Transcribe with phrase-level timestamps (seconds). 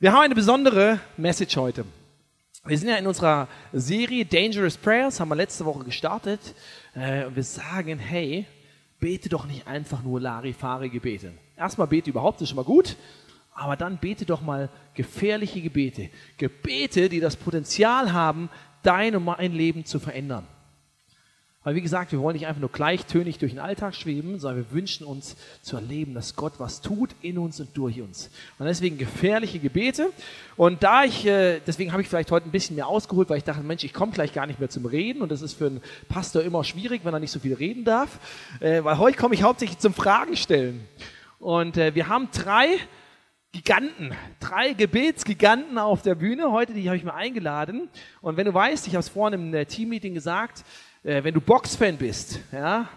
[0.00, 1.84] Wir haben eine besondere Message heute.
[2.64, 6.38] Wir sind ja in unserer Serie Dangerous Prayers, haben wir letzte Woche gestartet.
[6.94, 8.46] Äh, und wir sagen, hey,
[9.00, 11.32] bete doch nicht einfach nur Larifari-Gebete.
[11.56, 12.94] Erstmal bete überhaupt, ist schon mal gut.
[13.52, 16.10] Aber dann bete doch mal gefährliche Gebete.
[16.36, 18.50] Gebete, die das Potenzial haben,
[18.84, 20.46] dein und mein Leben zu verändern.
[21.68, 24.72] Weil wie gesagt, wir wollen nicht einfach nur gleichtönig durch den Alltag schweben, sondern wir
[24.72, 28.30] wünschen uns zu erleben, dass Gott was tut in uns und durch uns.
[28.58, 30.08] Und deswegen gefährliche Gebete.
[30.56, 33.44] Und da ich, äh, deswegen habe ich vielleicht heute ein bisschen mehr ausgeholt, weil ich
[33.44, 35.20] dachte, Mensch, ich komme gleich gar nicht mehr zum Reden.
[35.20, 38.18] Und das ist für einen Pastor immer schwierig, wenn er nicht so viel reden darf.
[38.60, 40.88] Äh, weil heute komme ich hauptsächlich zum Fragen stellen.
[41.38, 42.78] Und äh, wir haben drei
[43.52, 47.90] Giganten, drei Gebetsgiganten auf der Bühne heute, die habe ich mir eingeladen.
[48.22, 50.64] Und wenn du weißt, ich habe es vorhin im Teammeeting gesagt,
[51.08, 52.88] äh, wenn du Boxfan bist, ja,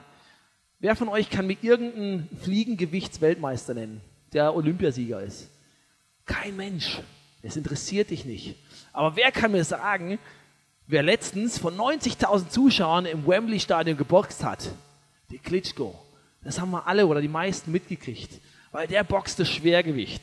[0.79, 4.01] wer von euch kann mir irgendeinen Fliegengewichtsweltmeister nennen,
[4.33, 5.49] der Olympiasieger ist?
[6.25, 6.99] Kein Mensch.
[7.41, 8.55] Es interessiert dich nicht.
[8.93, 10.19] Aber wer kann mir sagen,
[10.87, 14.69] wer letztens von 90.000 Zuschauern im Wembley-Stadion geboxt hat?
[15.31, 15.97] Die Klitschko.
[16.43, 20.21] Das haben wir alle oder die meisten mitgekriegt, weil der boxt das Schwergewicht.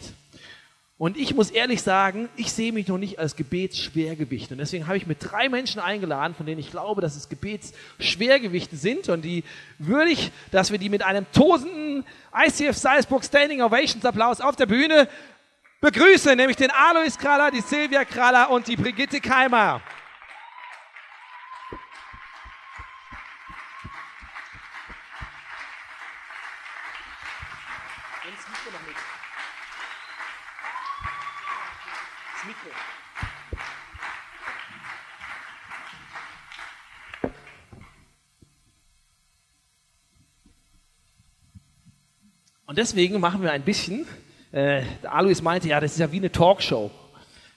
[0.99, 4.51] Und ich muss ehrlich sagen, ich sehe mich noch nicht als Gebetsschwergewicht.
[4.51, 8.77] Und deswegen habe ich mir drei Menschen eingeladen, von denen ich glaube, dass es Gebetsschwergewichte
[8.77, 9.09] sind.
[9.09, 9.45] Und die
[9.79, 12.05] würde ich, dass wir die mit einem tosenden
[12.35, 15.09] ICF Salzburg Standing Ovations Applaus auf der Bühne
[15.81, 16.37] begrüßen.
[16.37, 19.81] Nämlich den Alois Kraller, die Silvia Kraller und die Brigitte Keimer.
[42.69, 44.07] Und deswegen machen wir ein bisschen,
[44.53, 46.91] äh, Alois meinte, ja, das ist ja wie eine Talkshow.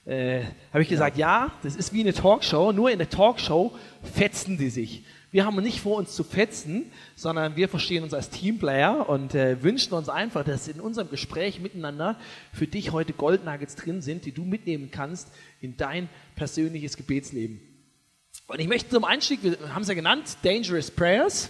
[0.05, 1.47] Äh, Habe ich gesagt, ja.
[1.47, 3.75] ja, das ist wie eine Talkshow, nur in der Talkshow
[4.13, 5.03] fetzen die sich.
[5.29, 9.61] Wir haben nicht vor, uns zu fetzen, sondern wir verstehen uns als Teamplayer und äh,
[9.61, 12.17] wünschen uns einfach, dass in unserem Gespräch miteinander
[12.53, 17.59] für dich heute Goldnuggets drin sind, die du mitnehmen kannst in dein persönliches Gebetsleben.
[18.47, 21.49] Und ich möchte zum Einstieg, wir haben es ja genannt, Dangerous Prayers.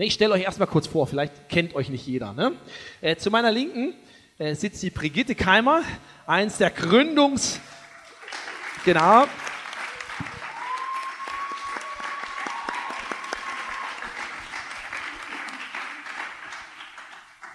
[0.00, 2.32] Ich stelle euch erstmal kurz vor, vielleicht kennt euch nicht jeder.
[2.32, 2.52] Ne?
[3.00, 3.94] Äh, zu meiner Linken
[4.38, 5.82] äh, sitzt die Brigitte Keimer,
[6.24, 7.58] eins der Gründungs...
[8.84, 9.24] Genau.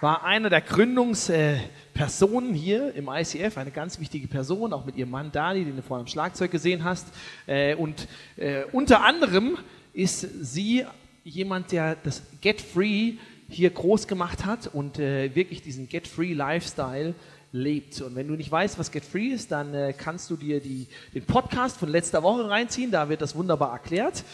[0.02, 5.32] War einer der Gründungspersonen hier im ICF, eine ganz wichtige Person, auch mit ihrem Mann
[5.32, 7.06] Dani, den du vorhin am Schlagzeug gesehen hast.
[7.46, 8.06] Äh, und
[8.36, 9.56] äh, unter anderem
[9.94, 10.84] ist sie
[11.24, 13.14] jemand, der das Get Free
[13.48, 17.14] hier groß gemacht hat und äh, wirklich diesen Get Free Lifestyle
[17.52, 18.00] lebt.
[18.02, 20.86] Und wenn du nicht weißt, was Get Free ist, dann äh, kannst du dir die,
[21.14, 24.24] den Podcast von letzter Woche reinziehen, da wird das wunderbar erklärt.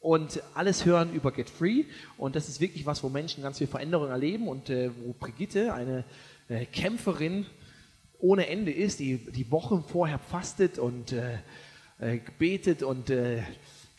[0.00, 1.84] Und alles hören über Get Free.
[2.16, 5.74] Und das ist wirklich was, wo Menschen ganz viel Veränderung erleben und äh, wo Brigitte,
[5.74, 6.04] eine
[6.48, 7.44] äh, Kämpferin
[8.18, 11.38] ohne Ende ist, die die Wochen vorher fastet und äh,
[11.98, 13.12] äh, betet und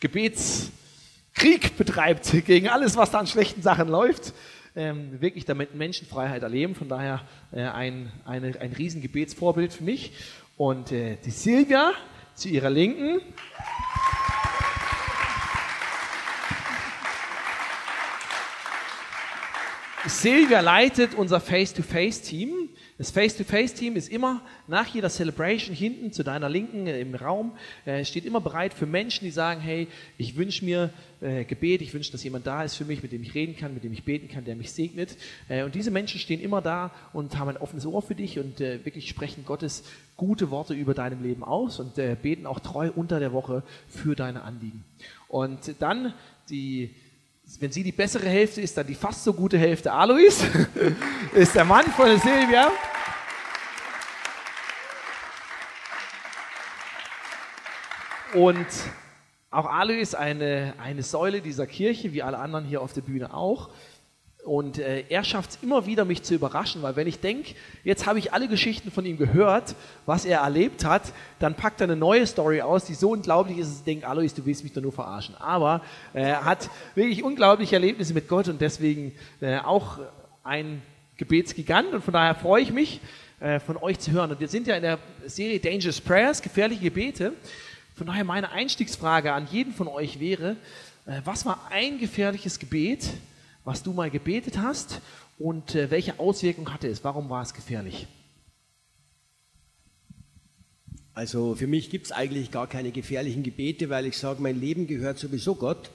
[0.00, 0.72] Gebets
[1.34, 4.34] Krieg betreibt gegen alles, was da an schlechten Sachen läuft,
[4.76, 6.74] ähm, wirklich damit Menschenfreiheit erleben.
[6.74, 7.22] Von daher
[7.52, 10.12] äh, ein, eine, ein Riesengebetsvorbild für mich.
[10.56, 11.92] Und äh, die Silvia
[12.34, 13.20] zu ihrer Linken.
[20.06, 22.70] Silvia leitet unser Face-to-Face-Team.
[22.98, 27.52] Das Face-to-Face-Team ist immer nach jeder Celebration hinten zu deiner Linken äh, im Raum,
[27.86, 29.88] äh, steht immer bereit für Menschen, die sagen, hey,
[30.18, 30.90] ich wünsche mir
[31.22, 33.72] äh, Gebet, ich wünsche, dass jemand da ist für mich, mit dem ich reden kann,
[33.72, 35.16] mit dem ich beten kann, der mich segnet.
[35.48, 38.60] Äh, und diese Menschen stehen immer da und haben ein offenes Ohr für dich und
[38.60, 39.84] äh, wirklich sprechen Gottes
[40.16, 44.14] gute Worte über deinem Leben aus und äh, beten auch treu unter der Woche für
[44.14, 44.84] deine Anliegen.
[45.28, 46.12] Und dann
[46.50, 46.90] die
[47.60, 50.44] wenn sie die bessere Hälfte ist, dann die fast so gute Hälfte Alois,
[51.34, 52.70] ist der Mann von Silvia.
[58.34, 58.66] Und
[59.50, 63.34] auch Alois ist eine, eine Säule dieser Kirche, wie alle anderen hier auf der Bühne
[63.34, 63.68] auch.
[64.44, 67.54] Und äh, er schafft es immer wieder, mich zu überraschen, weil wenn ich denke,
[67.84, 71.84] jetzt habe ich alle Geschichten von ihm gehört, was er erlebt hat, dann packt er
[71.84, 74.72] eine neue Story aus, die so unglaublich ist, dass ich denke, Alois, du willst mich
[74.72, 75.36] doch nur verarschen.
[75.36, 75.80] Aber
[76.12, 80.00] äh, er hat wirklich unglaubliche Erlebnisse mit Gott und deswegen äh, auch
[80.42, 80.82] ein
[81.18, 81.92] Gebetsgigant.
[81.92, 83.00] Und von daher freue ich mich,
[83.38, 84.32] äh, von euch zu hören.
[84.32, 87.32] Und wir sind ja in der Serie Dangerous Prayers, gefährliche Gebete.
[87.94, 90.56] Von daher meine Einstiegsfrage an jeden von euch wäre,
[91.06, 93.08] äh, was war ein gefährliches Gebet,
[93.64, 95.00] was du mal gebetet hast
[95.38, 97.04] und äh, welche Auswirkung hatte es?
[97.04, 98.06] Warum war es gefährlich?
[101.14, 104.86] Also für mich gibt es eigentlich gar keine gefährlichen Gebete, weil ich sage, mein Leben
[104.86, 105.90] gehört sowieso Gott.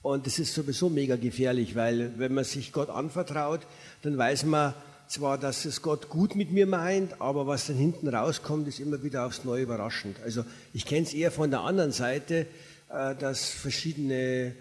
[0.00, 3.60] Und das ist sowieso mega gefährlich, weil wenn man sich Gott anvertraut,
[4.02, 4.74] dann weiß man
[5.06, 9.02] zwar, dass es Gott gut mit mir meint, aber was dann hinten rauskommt, ist immer
[9.02, 10.16] wieder aufs Neue überraschend.
[10.24, 12.46] Also ich kenne es eher von der anderen Seite,
[12.88, 14.54] äh, dass verschiedene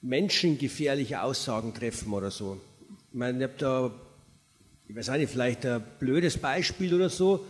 [0.00, 2.60] Menschen gefährliche Aussagen treffen oder so.
[3.10, 3.90] Ich meine, ich habe da,
[4.88, 7.44] ich weiß nicht, vielleicht ein blödes Beispiel oder so,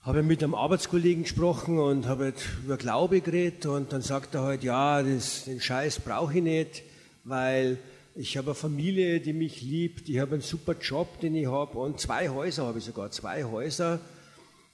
[0.00, 4.42] habe mit einem Arbeitskollegen gesprochen und habe halt über Glaube geredet und dann sagt er
[4.42, 6.82] halt, ja, das, den Scheiß brauche ich nicht,
[7.24, 7.78] weil
[8.14, 11.78] ich habe eine Familie, die mich liebt, ich habe einen super Job, den ich habe
[11.78, 14.00] und zwei Häuser habe ich sogar, zwei Häuser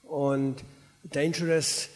[0.02, 0.56] und
[1.04, 1.88] Dangerous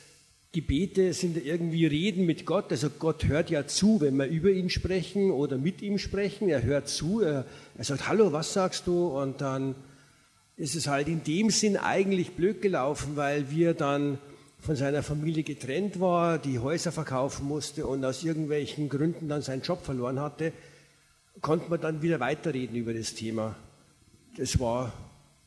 [0.54, 2.70] Gebete sind irgendwie Reden mit Gott.
[2.70, 6.48] Also Gott hört ja zu, wenn wir über ihn sprechen oder mit ihm sprechen.
[6.48, 7.44] Er hört zu, er,
[7.76, 9.08] er sagt, hallo, was sagst du?
[9.08, 9.74] Und dann
[10.56, 14.18] ist es halt in dem Sinn eigentlich blöd gelaufen, weil wir dann
[14.60, 19.62] von seiner Familie getrennt war, die Häuser verkaufen musste und aus irgendwelchen Gründen dann seinen
[19.62, 20.52] Job verloren hatte,
[21.40, 23.56] konnte man dann wieder weiterreden über das Thema.
[24.36, 24.92] Das war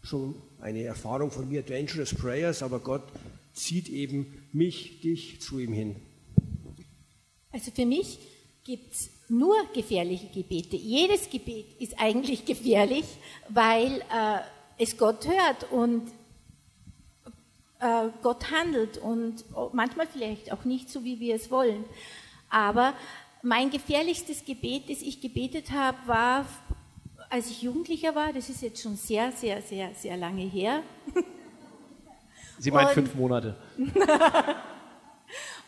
[0.04, 3.04] schon eine Erfahrung von mir, Dangerous Prayers, aber Gott
[3.58, 5.96] zieht eben mich, dich zu ihm hin.
[7.52, 8.20] Also für mich
[8.64, 10.76] gibt es nur gefährliche Gebete.
[10.76, 13.06] Jedes Gebet ist eigentlich gefährlich,
[13.50, 14.40] weil äh,
[14.78, 16.08] es Gott hört und
[17.80, 19.44] äh, Gott handelt und
[19.74, 21.84] manchmal vielleicht auch nicht so, wie wir es wollen.
[22.50, 22.94] Aber
[23.42, 26.46] mein gefährlichstes Gebet, das ich gebetet habe, war,
[27.30, 30.84] als ich Jugendlicher war, das ist jetzt schon sehr, sehr, sehr, sehr lange her.
[32.60, 33.56] Sie meint und, fünf Monate.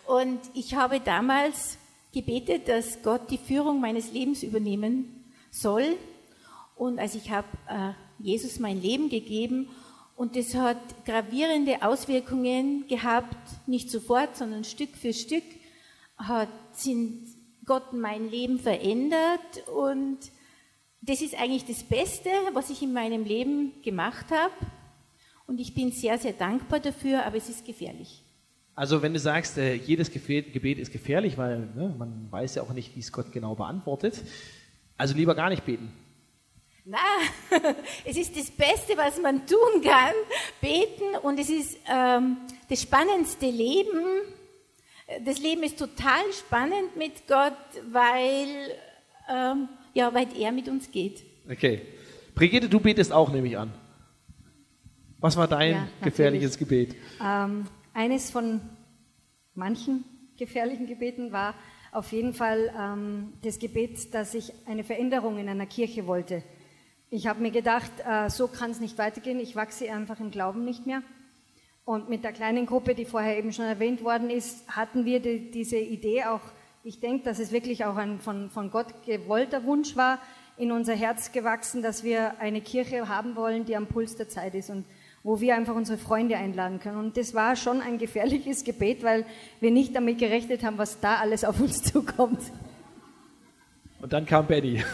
[0.07, 1.77] und ich habe damals
[2.13, 5.97] gebetet, dass Gott die Führung meines Lebens übernehmen soll.
[6.75, 9.69] Und also ich habe äh, Jesus mein Leben gegeben
[10.15, 13.37] und das hat gravierende Auswirkungen gehabt,
[13.67, 15.43] nicht sofort, sondern Stück für Stück
[16.17, 17.27] hat sind
[17.65, 20.17] Gott mein Leben verändert und
[21.01, 24.51] das ist eigentlich das Beste, was ich in meinem Leben gemacht habe.
[25.49, 28.21] Und ich bin sehr, sehr dankbar dafür, aber es ist gefährlich.
[28.75, 32.71] Also wenn du sagst, äh, jedes Gebet ist gefährlich, weil ne, man weiß ja auch
[32.71, 34.21] nicht, wie es Gott genau beantwortet,
[34.95, 35.91] also lieber gar nicht beten.
[36.85, 36.99] Na,
[38.05, 40.13] es ist das Beste, was man tun kann,
[40.61, 42.37] beten und es ist ähm,
[42.69, 44.05] das spannendste Leben.
[45.25, 47.57] Das Leben ist total spannend mit Gott,
[47.91, 48.47] weil,
[49.27, 51.23] ähm, ja, weil er mit uns geht.
[51.51, 51.81] Okay.
[52.35, 53.73] Brigitte, du betest auch, nehme ich an.
[55.21, 56.95] Was war dein ja, gefährliches Gebet?
[57.21, 58.61] Ähm, eines von
[59.53, 60.05] manchen
[60.37, 61.55] gefährlichen Gebeten war
[61.91, 66.41] auf jeden Fall ähm, das Gebet, dass ich eine Veränderung in einer Kirche wollte.
[67.09, 70.63] Ich habe mir gedacht, äh, so kann es nicht weitergehen, ich wachse einfach im Glauben
[70.63, 71.01] nicht mehr.
[71.83, 75.51] Und mit der kleinen Gruppe, die vorher eben schon erwähnt worden ist, hatten wir die,
[75.51, 76.41] diese Idee auch,
[76.83, 80.19] ich denke, dass es wirklich auch ein von, von Gott gewollter Wunsch war,
[80.55, 84.55] in unser Herz gewachsen, dass wir eine Kirche haben wollen, die am Puls der Zeit
[84.55, 84.69] ist.
[84.69, 84.85] Und
[85.23, 86.97] wo wir einfach unsere Freunde einladen können.
[86.97, 89.25] Und das war schon ein gefährliches Gebet, weil
[89.59, 92.39] wir nicht damit gerechnet haben, was da alles auf uns zukommt.
[94.01, 94.81] Und dann kam Benny.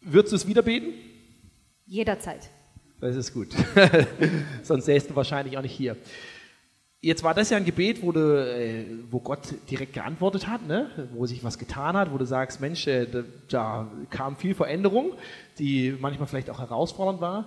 [0.00, 0.94] Würdest du es wieder beten?
[1.86, 2.48] Jederzeit.
[3.00, 3.48] Das ist gut.
[4.62, 5.96] Sonst säßt du wahrscheinlich auch nicht hier.
[7.00, 11.08] Jetzt war das ja ein Gebet, wo, du, äh, wo Gott direkt geantwortet hat, ne?
[11.12, 15.12] wo sich was getan hat, wo du sagst, Mensch, äh, da, da kam viel Veränderung,
[15.60, 17.46] die manchmal vielleicht auch herausfordernd war.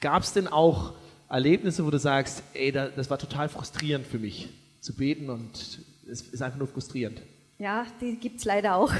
[0.00, 0.94] Gab es denn auch
[1.28, 4.48] Erlebnisse, wo du sagst, ey, das war total frustrierend für mich
[4.80, 7.20] zu beten und es ist einfach nur frustrierend?
[7.58, 8.92] Ja, die gibt es leider auch.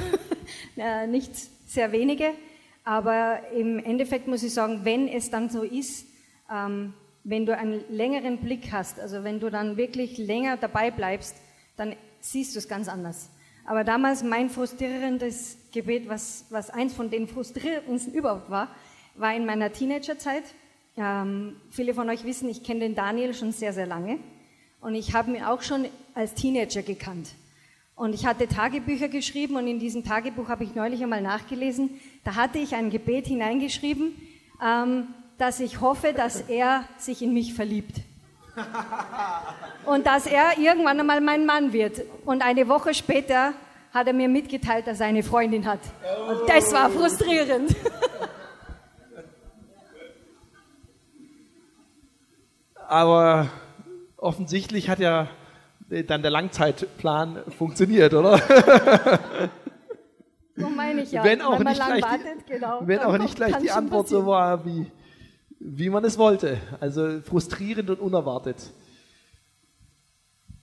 [1.08, 1.34] Nicht
[1.66, 2.32] sehr wenige,
[2.84, 6.04] aber im Endeffekt muss ich sagen, wenn es dann so ist,
[6.52, 6.92] ähm,
[7.24, 11.36] wenn du einen längeren Blick hast, also wenn du dann wirklich länger dabei bleibst,
[11.76, 13.30] dann siehst du es ganz anders.
[13.64, 18.68] Aber damals mein frustrierendes Gebet, was, was eins von den frustrierendsten überhaupt war,
[19.14, 20.44] war in meiner Teenagerzeit.
[20.96, 24.18] Ähm, viele von euch wissen, ich kenne den Daniel schon sehr, sehr lange.
[24.80, 27.28] Und ich habe ihn auch schon als Teenager gekannt.
[27.94, 31.90] Und ich hatte Tagebücher geschrieben und in diesem Tagebuch habe ich neulich einmal nachgelesen.
[32.24, 34.14] Da hatte ich ein Gebet hineingeschrieben,
[34.64, 35.08] ähm,
[35.40, 38.02] dass ich hoffe, dass er sich in mich verliebt.
[39.86, 42.02] Und dass er irgendwann einmal mein Mann wird.
[42.26, 43.54] Und eine Woche später
[43.94, 45.80] hat er mir mitgeteilt, dass er eine Freundin hat.
[46.28, 47.74] Und das war frustrierend.
[52.86, 53.48] Aber
[54.18, 55.28] offensichtlich hat ja
[55.88, 58.38] dann der Langzeitplan funktioniert, oder?
[60.54, 61.24] So meine ich ja.
[61.24, 64.24] Wenn auch Wenn nicht gleich, wartet, genau, wenn auch nicht gleich die Antwort passieren.
[64.24, 64.90] so war wie
[65.60, 66.58] wie man es wollte.
[66.80, 68.56] Also frustrierend und unerwartet.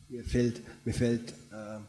[0.10, 1.80] Mir fällt, mir fällt, äh,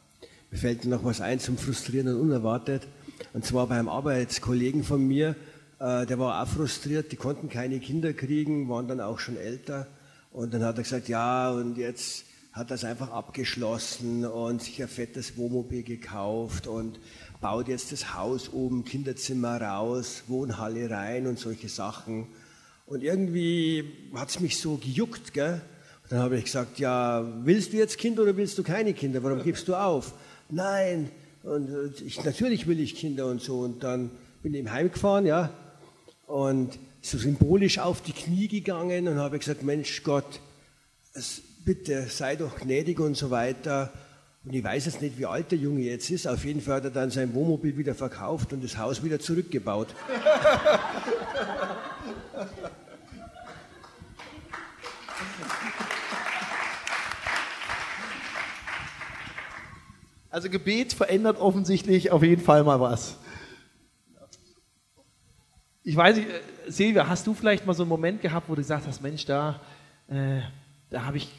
[0.50, 2.86] mir fällt noch was ein zum Frustrieren und Unerwartet.
[3.32, 5.34] Und zwar beim Arbeitskollegen von mir,
[5.80, 9.86] äh, der war auch frustriert, die konnten keine Kinder kriegen, waren dann auch schon älter.
[10.30, 14.88] Und dann hat er gesagt, ja, und jetzt hat es einfach abgeschlossen und sich ein
[14.88, 16.98] fettes Wohnmobil gekauft und
[17.40, 22.26] baut jetzt das Haus oben, Kinderzimmer raus, Wohnhalle rein und solche Sachen.
[22.88, 25.60] Und irgendwie hat es mich so gejuckt, gell?
[26.02, 29.22] Und dann habe ich gesagt, ja, willst du jetzt Kinder oder willst du keine Kinder?
[29.22, 30.14] Warum gibst du auf?
[30.48, 31.10] Nein.
[31.42, 33.60] Und äh, ich, natürlich will ich Kinder und so.
[33.60, 34.10] Und dann
[34.42, 35.52] bin ich heimgefahren, ja,
[36.26, 40.40] und so symbolisch auf die Knie gegangen und habe gesagt, Mensch Gott,
[41.12, 43.92] es, bitte sei doch gnädig und so weiter.
[44.48, 46.26] Und ich weiß jetzt nicht, wie alt der Junge jetzt ist.
[46.26, 49.88] Auf jeden Fall hat er dann sein Wohnmobil wieder verkauft und das Haus wieder zurückgebaut.
[60.30, 63.16] Also Gebet verändert offensichtlich auf jeden Fall mal was.
[65.82, 68.60] Ich weiß nicht, äh, Silvia, hast du vielleicht mal so einen Moment gehabt, wo du
[68.60, 69.58] gesagt hast, Mensch, da,
[70.06, 70.42] äh,
[70.90, 71.32] da habe ich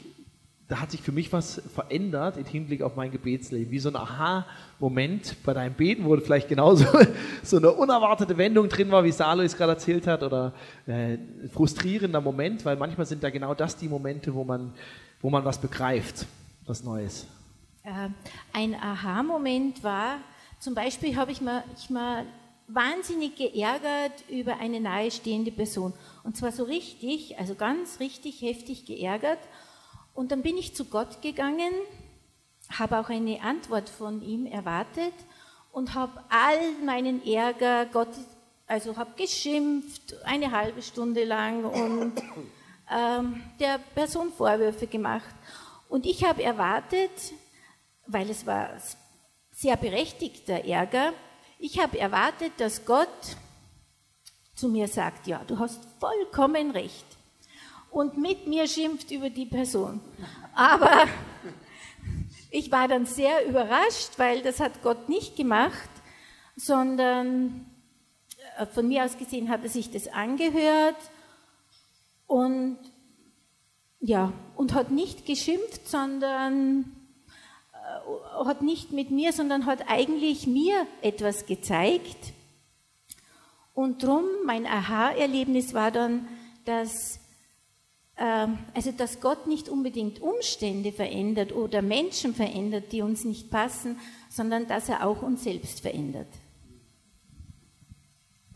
[0.70, 3.72] da hat sich für mich was verändert im Hinblick auf mein Gebetsleben.
[3.72, 6.86] Wie so ein Aha-Moment bei deinem Beten, wo vielleicht genauso
[7.42, 10.52] so eine unerwartete Wendung drin war, wie Salo es gerade erzählt hat, oder
[10.86, 11.18] äh,
[11.52, 14.72] frustrierender Moment, weil manchmal sind da genau das die Momente, wo man,
[15.20, 16.26] wo man was begreift,
[16.66, 17.26] was Neues.
[17.82, 18.08] Äh,
[18.52, 20.18] ein Aha-Moment war,
[20.60, 22.24] zum Beispiel habe ich mal, ich mal
[22.68, 25.94] wahnsinnig geärgert über eine nahestehende Person.
[26.22, 29.40] Und zwar so richtig, also ganz richtig heftig geärgert.
[30.20, 31.72] Und dann bin ich zu Gott gegangen,
[32.78, 35.14] habe auch eine Antwort von ihm erwartet
[35.72, 38.10] und habe all meinen Ärger, Gott,
[38.66, 42.12] also habe geschimpft eine halbe Stunde lang und
[42.94, 45.34] ähm, der Person Vorwürfe gemacht.
[45.88, 47.32] Und ich habe erwartet,
[48.06, 48.68] weil es war
[49.52, 51.14] sehr berechtigter Ärger,
[51.58, 53.08] ich habe erwartet, dass Gott
[54.54, 57.09] zu mir sagt, ja, du hast vollkommen recht
[57.90, 60.00] und mit mir schimpft über die Person.
[60.54, 61.04] Aber
[62.50, 65.90] ich war dann sehr überrascht, weil das hat Gott nicht gemacht,
[66.56, 67.66] sondern
[68.58, 70.96] äh, von mir aus gesehen hat er sich das angehört
[72.26, 72.78] und
[74.00, 76.96] ja, und hat nicht geschimpft, sondern
[77.72, 82.32] äh, hat nicht mit mir, sondern hat eigentlich mir etwas gezeigt.
[83.74, 86.28] Und drum, mein Aha-Erlebnis war dann,
[86.64, 87.19] dass
[88.24, 93.96] also dass Gott nicht unbedingt Umstände verändert oder Menschen verändert, die uns nicht passen,
[94.28, 96.28] sondern dass er auch uns selbst verändert.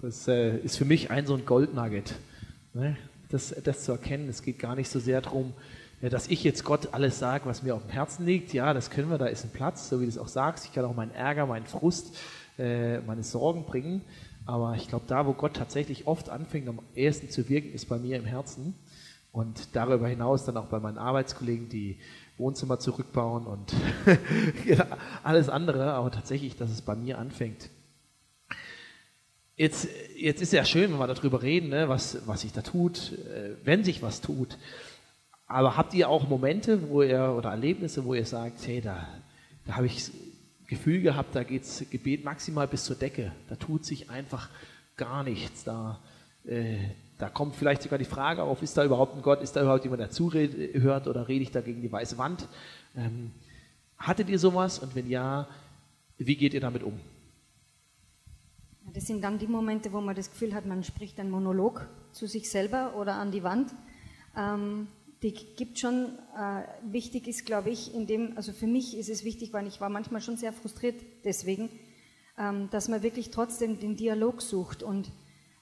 [0.02, 2.14] Das äh, ist für mich ein so ein Goldnugget,
[2.74, 2.96] ne?
[3.30, 4.28] das, das zu erkennen.
[4.28, 5.54] Es geht gar nicht so sehr darum,
[6.02, 8.52] dass ich jetzt Gott alles sage, was mir auf dem Herzen liegt.
[8.52, 10.66] Ja, das können wir, da ist ein Platz, so wie du es auch sagst.
[10.66, 12.18] Ich kann auch meinen Ärger, meinen Frust,
[12.58, 14.02] äh, meine Sorgen bringen.
[14.46, 17.98] Aber ich glaube, da, wo Gott tatsächlich oft anfängt, am ehesten zu wirken, ist bei
[17.98, 18.74] mir im Herzen.
[19.34, 21.98] Und darüber hinaus dann auch bei meinen Arbeitskollegen, die
[22.38, 23.74] Wohnzimmer zurückbauen und
[25.24, 27.68] alles andere, aber tatsächlich, dass es bei mir anfängt.
[29.56, 33.12] Jetzt, jetzt ist ja schön, wenn wir darüber reden, ne, was, was sich da tut,
[33.12, 34.56] äh, wenn sich was tut.
[35.48, 39.04] Aber habt ihr auch Momente, wo ihr oder Erlebnisse, wo ihr sagt, hey, da,
[39.66, 40.12] da habe ich
[40.68, 43.32] Gefühl gehabt, da geht das Gebet maximal bis zur Decke.
[43.48, 44.48] Da tut sich einfach
[44.96, 45.64] gar nichts.
[45.64, 45.98] Da,
[46.46, 46.78] äh,
[47.18, 49.84] da kommt vielleicht sogar die Frage auf, ist da überhaupt ein Gott, ist da überhaupt
[49.84, 52.48] jemand, der zuhört oder rede ich da gegen die weiße Wand?
[52.96, 53.30] Ähm,
[53.98, 55.48] hattet ihr sowas und wenn ja,
[56.18, 56.98] wie geht ihr damit um?
[58.92, 62.26] Das sind dann die Momente, wo man das Gefühl hat, man spricht einen Monolog zu
[62.26, 63.74] sich selber oder an die Wand.
[64.36, 64.88] Ähm,
[65.22, 69.24] die gibt schon, äh, wichtig ist, glaube ich, in dem, also für mich ist es
[69.24, 71.70] wichtig, weil ich war manchmal schon sehr frustriert deswegen,
[72.36, 75.10] ähm, dass man wirklich trotzdem den Dialog sucht und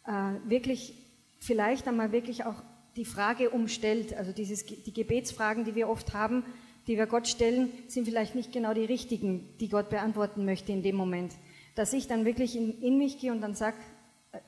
[0.04, 0.94] äh, wirklich
[1.42, 2.62] vielleicht einmal wirklich auch
[2.94, 4.14] die Frage umstellt.
[4.14, 6.44] Also dieses, die Gebetsfragen, die wir oft haben,
[6.86, 10.82] die wir Gott stellen, sind vielleicht nicht genau die richtigen, die Gott beantworten möchte in
[10.82, 11.32] dem Moment.
[11.74, 13.76] Dass ich dann wirklich in, in mich gehe und dann sage,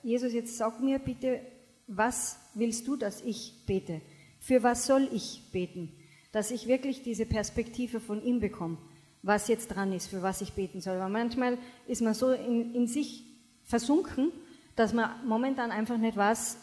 [0.03, 1.41] Jesus, jetzt sag mir bitte,
[1.89, 4.01] was willst du, dass ich bete?
[4.39, 5.93] Für was soll ich beten?
[6.31, 8.79] Dass ich wirklich diese Perspektive von ihm bekomme,
[9.23, 10.99] was jetzt dran ist, für was ich beten soll.
[10.99, 11.59] Weil manchmal
[11.89, 13.25] ist man so in, in sich
[13.65, 14.31] versunken,
[14.77, 16.59] dass man momentan einfach nicht weiß,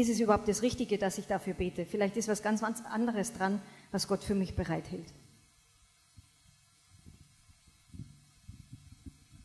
[0.00, 1.86] ist es überhaupt das Richtige, dass ich dafür bete?
[1.86, 3.62] Vielleicht ist was ganz, anderes dran,
[3.92, 5.06] was Gott für mich bereithält.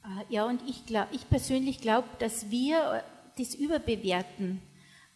[0.03, 3.01] Ah, ja, und ich, glaub, ich persönlich glaube, dass wir
[3.37, 4.61] das überbewerten,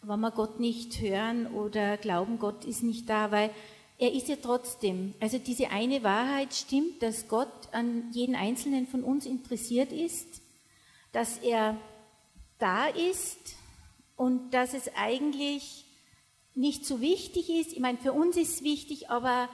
[0.00, 3.50] wenn wir Gott nicht hören oder glauben, Gott ist nicht da, weil
[3.98, 5.12] er ist ja trotzdem.
[5.20, 10.40] Also diese eine Wahrheit stimmt, dass Gott an jeden einzelnen von uns interessiert ist,
[11.12, 11.76] dass er
[12.58, 13.56] da ist
[14.16, 15.84] und dass es eigentlich
[16.54, 17.72] nicht so wichtig ist.
[17.72, 19.48] Ich meine, für uns ist es wichtig, aber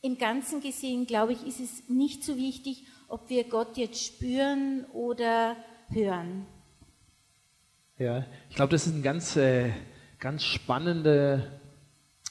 [0.00, 4.84] im Ganzen gesehen, glaube ich, ist es nicht so wichtig, ob wir Gott jetzt spüren
[4.92, 5.56] oder
[5.90, 6.46] hören.
[7.98, 9.70] Ja, ich glaube, das ein ganz, äh,
[10.18, 11.60] ganz spannende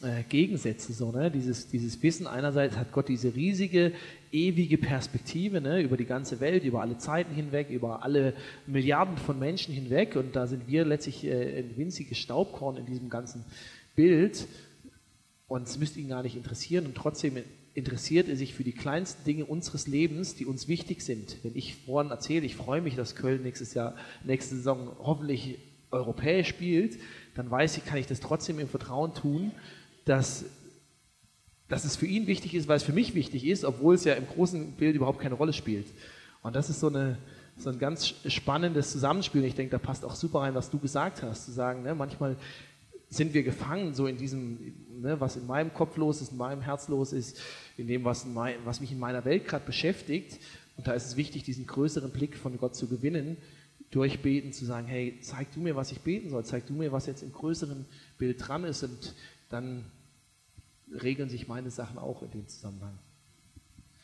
[0.01, 1.29] äh, Gegensätze, so, ne?
[1.31, 2.27] dieses, dieses Wissen.
[2.27, 3.93] Einerseits hat Gott diese riesige,
[4.31, 5.81] ewige Perspektive ne?
[5.81, 8.33] über die ganze Welt, über alle Zeiten hinweg, über alle
[8.67, 10.15] Milliarden von Menschen hinweg.
[10.15, 13.45] Und da sind wir letztlich äh, ein winziges Staubkorn in diesem ganzen
[13.95, 14.47] Bild.
[15.47, 16.85] Und es müsste ihn gar nicht interessieren.
[16.85, 17.37] Und trotzdem
[17.73, 21.37] interessiert er sich für die kleinsten Dinge unseres Lebens, die uns wichtig sind.
[21.43, 25.57] Wenn ich vorhin erzähle, ich freue mich, dass Köln nächstes Jahr, nächste Saison hoffentlich
[25.91, 26.97] europäisch spielt,
[27.35, 29.51] dann weiß ich, kann ich das trotzdem im Vertrauen tun,
[30.05, 30.45] dass,
[31.71, 34.13] dass es für ihn wichtig ist, weil es für mich wichtig ist, obwohl es ja
[34.15, 35.87] im großen Bild überhaupt keine Rolle spielt.
[36.41, 37.17] Und das ist so, eine,
[37.57, 39.45] so ein ganz spannendes Zusammenspiel.
[39.45, 42.35] Ich denke, da passt auch super rein, was du gesagt hast, zu sagen, ne, manchmal
[43.09, 46.59] sind wir gefangen so in diesem, ne, was in meinem Kopf los ist, in meinem
[46.59, 47.39] Herz los ist,
[47.77, 50.39] in dem, was, in mein, was mich in meiner Welt gerade beschäftigt.
[50.75, 53.37] Und da ist es wichtig, diesen größeren Blick von Gott zu gewinnen,
[53.91, 56.91] durch Beten zu sagen, hey, zeig du mir, was ich beten soll, zeig du mir,
[56.91, 57.85] was jetzt im größeren
[58.17, 59.15] Bild dran ist und
[59.49, 59.85] dann
[61.01, 62.97] regeln sich meine Sachen auch in dem Zusammenhang.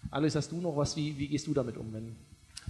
[0.10, 1.94] Alois, hast du noch was, wie, wie gehst du damit um?
[1.94, 2.16] Wenn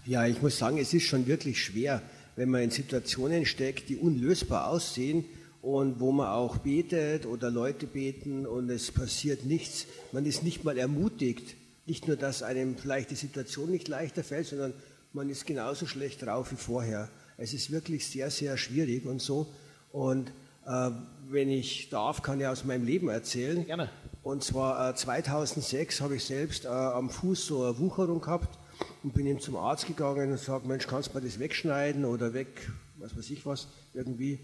[0.05, 2.01] ja, ich muss sagen, es ist schon wirklich schwer,
[2.37, 5.25] wenn man in Situationen steckt, die unlösbar aussehen
[5.61, 9.85] und wo man auch betet oder Leute beten und es passiert nichts.
[10.13, 11.55] Man ist nicht mal ermutigt.
[11.85, 14.73] Nicht nur, dass einem vielleicht die Situation nicht leichter fällt, sondern
[15.13, 17.09] man ist genauso schlecht drauf wie vorher.
[17.37, 19.47] Es ist wirklich sehr, sehr schwierig und so.
[19.91, 20.29] Und
[20.65, 20.91] äh,
[21.29, 23.65] wenn ich darf, kann ich aus meinem Leben erzählen.
[23.65, 23.89] Gerne.
[24.27, 28.59] Und zwar äh, 2006 habe ich selbst äh, am Fuß so eine Wucherung gehabt
[29.01, 32.33] und bin ihm zum Arzt gegangen und sage, Mensch, kannst du mir das wegschneiden oder
[32.33, 34.39] weg, was weiß ich was, irgendwie.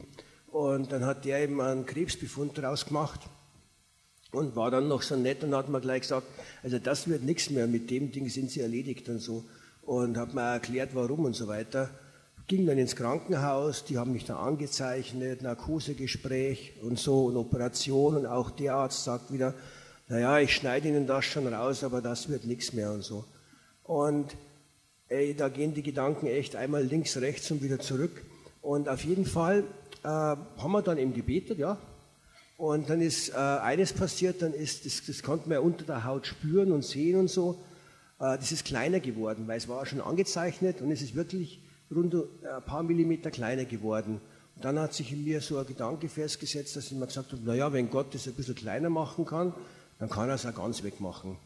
[0.48, 3.20] Und dann hat der eben einen Krebsbefund daraus gemacht
[4.32, 6.28] und war dann noch so nett und hat mir gleich gesagt,
[6.64, 9.44] also das wird nichts mehr, mit dem Ding sind sie erledigt und so.
[9.82, 11.90] Und hat mir erklärt, warum und so weiter.
[12.48, 18.26] Ging dann ins Krankenhaus, die haben mich dann angezeichnet, Narkosegespräch und so und Operation und
[18.26, 19.54] auch der Arzt sagt wieder,
[20.10, 23.24] naja, ich schneide Ihnen das schon raus, aber das wird nichts mehr und so.
[23.84, 24.36] Und
[25.08, 28.24] ey, da gehen die Gedanken echt einmal links, rechts und wieder zurück.
[28.62, 29.64] Und auf jeden Fall
[30.04, 31.78] äh, haben wir dann eben gebetet, ja.
[32.58, 36.04] Und dann ist äh, eines passiert, dann ist, das, das konnte man ja unter der
[36.04, 37.60] Haut spüren und sehen und so,
[38.20, 41.63] äh, das ist kleiner geworden, weil es war schon angezeichnet und es ist wirklich
[41.94, 44.20] rund ein paar Millimeter kleiner geworden.
[44.56, 47.42] Und dann hat sich in mir so ein Gedanke festgesetzt, dass ich mir gesagt habe,
[47.44, 49.54] naja, wenn Gott das ein bisschen kleiner machen kann,
[50.00, 51.38] dann kann er es auch ganz wegmachen.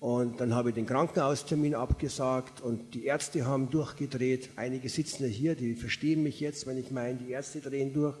[0.00, 4.48] Und dann habe ich den Krankenhaustermin abgesagt und die Ärzte haben durchgedreht.
[4.56, 8.16] Einige sitzen ja hier, die verstehen mich jetzt, wenn ich meine, die Ärzte drehen durch.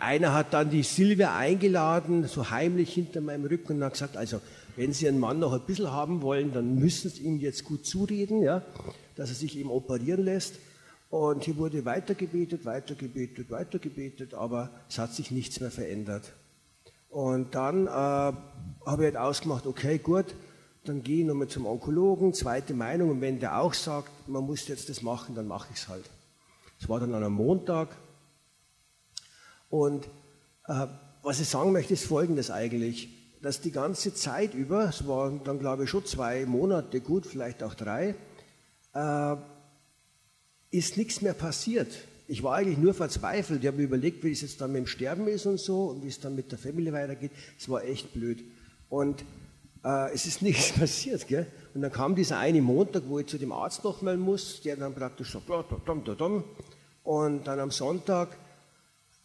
[0.00, 4.40] Einer hat dann die Silvia eingeladen, so heimlich hinter meinem Rücken und hat gesagt, also
[4.76, 7.86] wenn Sie einen Mann noch ein bisschen haben wollen, dann müssen Sie ihm jetzt gut
[7.86, 8.62] zureden, ja,
[9.16, 10.56] dass er sich eben operieren lässt.
[11.10, 16.32] Und hier wurde weitergebetet, weitergebetet, weitergebetet, aber es hat sich nichts mehr verändert.
[17.08, 18.36] Und dann äh, habe
[18.84, 20.26] ich halt ausgemacht, okay, gut,
[20.84, 24.68] dann gehe ich nochmal zum Onkologen, zweite Meinung, und wenn der auch sagt, man muss
[24.68, 26.04] jetzt das machen, dann mache ich es halt.
[26.80, 27.88] Es war dann an einem Montag.
[29.70, 30.06] Und
[30.66, 30.86] äh,
[31.22, 33.08] was ich sagen möchte, ist Folgendes eigentlich,
[33.42, 37.62] dass die ganze Zeit über, es waren dann glaube ich schon zwei Monate gut, vielleicht
[37.62, 38.14] auch drei,
[38.94, 39.36] äh,
[40.70, 41.88] ist nichts mehr passiert.
[42.26, 43.62] Ich war eigentlich nur verzweifelt.
[43.62, 46.04] Ich habe mir überlegt, wie es jetzt dann mit dem Sterben ist und so und
[46.04, 47.30] wie es dann mit der Familie weitergeht.
[47.58, 48.44] Es war echt blöd.
[48.90, 49.24] Und
[49.84, 51.26] äh, es ist nichts passiert.
[51.26, 51.46] Gell?
[51.74, 54.94] Und dann kam dieser eine Montag, wo ich zu dem Arzt nochmal muss, der dann
[54.94, 55.42] praktisch so,
[57.04, 58.36] und dann am Sonntag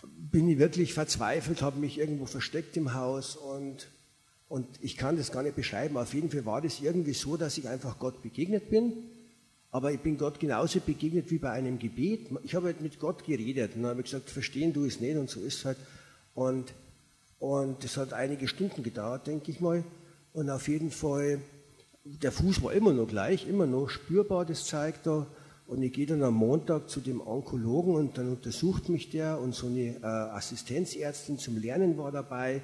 [0.07, 3.89] bin ich wirklich verzweifelt, habe mich irgendwo versteckt im Haus und,
[4.47, 5.97] und ich kann das gar nicht beschreiben.
[5.97, 8.93] Auf jeden Fall war das irgendwie so, dass ich einfach Gott begegnet bin.
[9.73, 12.27] Aber ich bin Gott genauso begegnet wie bei einem Gebet.
[12.43, 15.31] Ich habe halt mit Gott geredet und dann habe gesagt, verstehen du es nicht und
[15.31, 15.77] so ist es halt.
[16.35, 16.71] Und,
[17.39, 19.83] und das hat einige Stunden gedauert, denke ich mal.
[20.31, 21.41] Und auf jeden Fall,
[22.05, 25.25] der Fuß war immer noch gleich, immer noch spürbar, das zeigt er.
[25.65, 29.55] Und ich gehe dann am Montag zu dem Onkologen und dann untersucht mich der und
[29.55, 32.61] so eine äh, Assistenzärztin zum Lernen war dabei.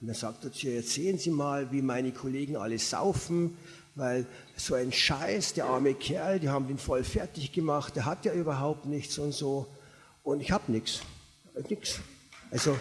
[0.00, 3.56] Und dann sagt er zu ihr, jetzt sehen Sie mal, wie meine Kollegen alle saufen,
[3.94, 4.26] weil
[4.56, 8.32] so ein Scheiß, der arme Kerl, die haben den voll fertig gemacht, der hat ja
[8.32, 9.66] überhaupt nichts und so.
[10.22, 11.02] Und ich habe nichts,
[11.68, 12.00] nichts.
[12.50, 12.76] Also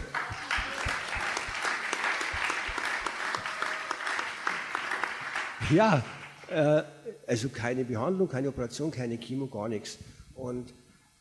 [5.71, 6.03] ja,
[6.49, 6.83] äh,
[7.27, 9.97] also keine Behandlung, keine Operation, keine Chemo, gar nichts.
[10.35, 10.73] Und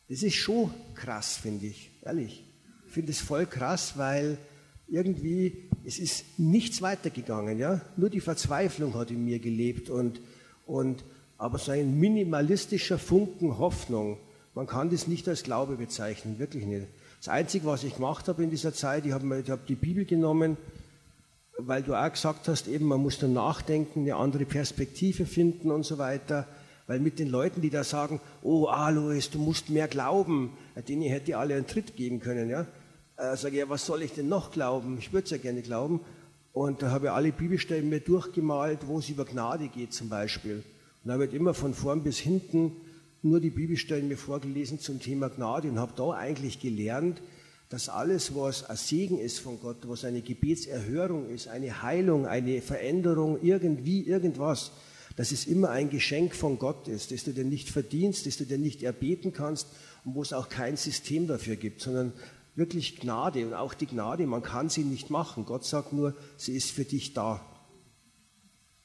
[0.09, 2.43] das ist schon krass, finde ich, ehrlich.
[2.85, 4.37] Ich finde es voll krass, weil
[4.91, 7.81] irgendwie es ist nichts weitergegangen, ja.
[7.97, 10.21] Nur die Verzweiflung hat in mir gelebt und
[10.67, 11.03] und
[11.37, 14.17] aber so ein minimalistischer Funken Hoffnung,
[14.53, 16.85] man kann das nicht als Glaube bezeichnen, wirklich nicht.
[17.17, 20.57] Das Einzige, was ich gemacht habe in dieser Zeit, ich habe hab die Bibel genommen,
[21.57, 25.83] weil du auch gesagt hast, eben man muss dann nachdenken, eine andere Perspektive finden und
[25.83, 26.47] so weiter.
[26.87, 30.51] Weil mit den Leuten, die da sagen, oh Alois, du musst mehr glauben,
[30.87, 32.49] denen hätte ich alle einen Tritt geben können.
[32.49, 32.65] Ja?
[33.21, 34.97] Äh, sage ich, ja, was soll ich denn noch glauben?
[34.97, 35.99] Ich würde es ja gerne glauben.
[36.53, 40.55] Und da habe ich alle Bibelstellen mir durchgemalt, wo es über Gnade geht zum Beispiel.
[40.55, 42.71] Und da habe ich immer von vorn bis hinten
[43.21, 47.21] nur die Bibelstellen mir vorgelesen zum Thema Gnade und habe da eigentlich gelernt,
[47.69, 52.59] dass alles, was ein Segen ist von Gott, was eine Gebetserhörung ist, eine Heilung, eine
[52.59, 54.71] Veränderung, irgendwie, irgendwas,
[55.15, 58.45] dass es immer ein Geschenk von Gott ist, das du dir nicht verdienst, das du
[58.45, 59.67] dir nicht erbeten kannst
[60.05, 62.13] und wo es auch kein System dafür gibt, sondern
[62.55, 65.45] wirklich Gnade und auch die Gnade, man kann sie nicht machen.
[65.45, 67.41] Gott sagt nur, sie ist für dich da.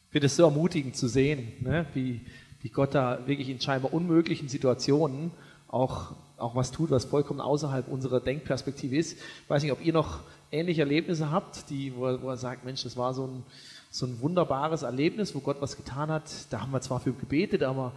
[0.06, 1.86] Ich finde es so ermutigend zu sehen, ne?
[1.94, 2.20] wie,
[2.62, 5.32] wie Gott da wirklich in scheinbar unmöglichen Situationen
[5.68, 9.14] auch auch was tut, was vollkommen außerhalb unserer Denkperspektive ist.
[9.14, 12.82] Ich weiß nicht, ob ihr noch ähnliche Erlebnisse habt, die, wo, wo er sagt, Mensch,
[12.82, 13.42] das war so ein,
[13.90, 16.30] so ein wunderbares Erlebnis, wo Gott was getan hat.
[16.50, 17.92] Da haben wir zwar für gebetet, aber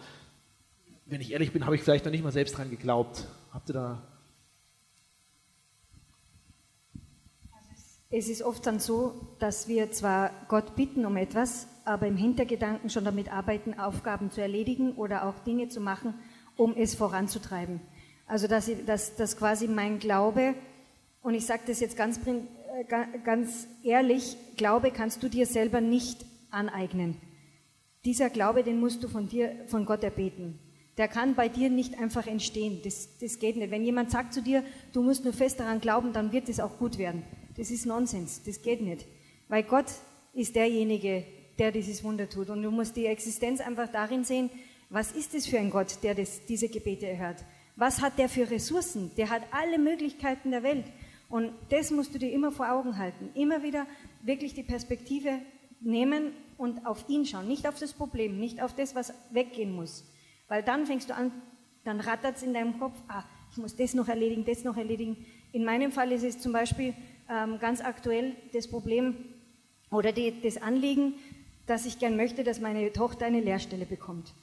[1.05, 3.25] wenn ich ehrlich bin, habe ich vielleicht noch nicht mal selbst dran geglaubt.
[3.51, 4.01] Habt ihr da
[8.11, 12.89] Es ist oft dann so, dass wir zwar Gott bitten um etwas, aber im Hintergedanken
[12.89, 16.15] schon damit arbeiten, Aufgaben zu erledigen oder auch Dinge zu machen,
[16.57, 17.81] um es voranzutreiben.
[18.25, 20.55] Also dass, ich, dass, dass quasi mein Glaube,
[21.21, 22.83] und ich sage das jetzt ganz, äh,
[23.23, 27.15] ganz ehrlich, Glaube kannst du dir selber nicht aneignen.
[28.05, 30.57] Dieser Glaube, den musst du von dir, von Gott erbeten.
[30.97, 32.81] Der kann bei dir nicht einfach entstehen.
[32.83, 33.69] Das, das geht nicht.
[33.69, 36.79] Wenn jemand sagt zu dir, du musst nur fest daran glauben, dann wird es auch
[36.79, 37.23] gut werden.
[37.59, 38.41] Das ist Nonsens.
[38.45, 39.05] Das geht nicht.
[39.49, 39.87] Weil Gott
[40.33, 41.25] ist derjenige,
[41.57, 42.49] der dieses Wunder tut.
[42.49, 44.49] Und du musst die Existenz einfach darin sehen,
[44.89, 47.43] was ist es für ein Gott, der das, diese Gebete erhört?
[47.75, 49.11] Was hat der für Ressourcen?
[49.17, 50.85] Der hat alle Möglichkeiten der Welt.
[51.27, 53.29] Und das musst du dir immer vor Augen halten.
[53.35, 53.85] Immer wieder
[54.23, 55.39] wirklich die Perspektive
[55.81, 57.49] nehmen und auf ihn schauen.
[57.49, 60.05] Nicht auf das Problem, nicht auf das, was weggehen muss.
[60.47, 61.33] Weil dann fängst du an,
[61.83, 65.25] dann rattert es in deinem Kopf, ah, ich muss das noch erledigen, das noch erledigen.
[65.51, 66.93] In meinem Fall ist es zum Beispiel
[67.59, 69.15] ganz aktuell das Problem
[69.91, 71.13] oder die, das Anliegen,
[71.67, 74.33] dass ich gern möchte, dass meine Tochter eine Lehrstelle bekommt.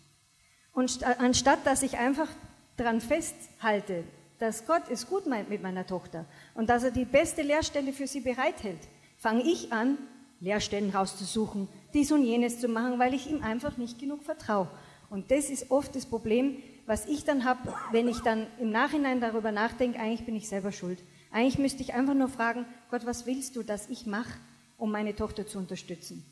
[0.72, 2.29] Und anstatt dass ich einfach
[2.77, 4.05] daran festhalte,
[4.38, 8.07] dass Gott es gut meint mit meiner Tochter und dass er die beste Lehrstelle für
[8.07, 8.81] sie bereithält,
[9.16, 9.99] fange ich an,
[10.40, 14.68] Lehrstellen rauszusuchen, dies und jenes zu machen, weil ich ihm einfach nicht genug vertraue.
[15.09, 19.20] Und das ist oft das Problem, was ich dann habe, wenn ich dann im Nachhinein
[19.20, 21.03] darüber nachdenke, eigentlich bin ich selber schuld.
[21.37, 24.33] Eigentlich müsste ich einfach nur fragen, Gott, was willst du, dass ich mache,
[24.79, 26.25] um meine Tochter zu unterstützen?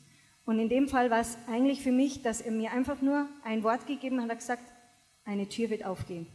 [0.47, 3.61] Und in dem Fall war es eigentlich für mich, dass er mir einfach nur ein
[3.61, 4.63] Wort gegeben hat, er gesagt,
[5.23, 6.25] eine Tür wird aufgehen.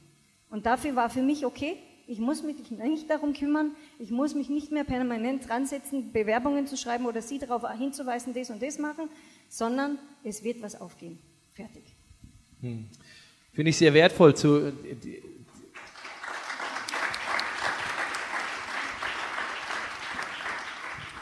[0.50, 4.48] Und dafür war für mich okay, ich muss mich nicht darum kümmern, ich muss mich
[4.48, 8.78] nicht mehr permanent dran setzen, Bewerbungen zu schreiben oder Sie darauf hinzuweisen, das und das
[8.78, 9.08] machen,
[9.48, 11.18] sondern es wird was aufgehen.
[11.54, 11.82] Fertig.
[12.60, 12.86] Hm.
[13.52, 14.72] Finde ich sehr wertvoll zu,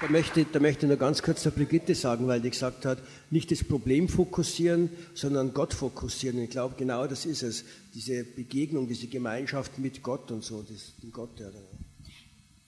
[0.01, 2.99] Da möchte, da möchte ich nur ganz kurz der Brigitte sagen, weil die gesagt hat,
[3.31, 6.41] nicht das Problem fokussieren, sondern Gott fokussieren.
[6.41, 7.65] Ich glaube, genau das ist es.
[7.95, 11.49] Diese Begegnung, diese Gemeinschaft mit Gott und so, das Gott, ja.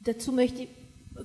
[0.00, 0.68] Dazu möchte ich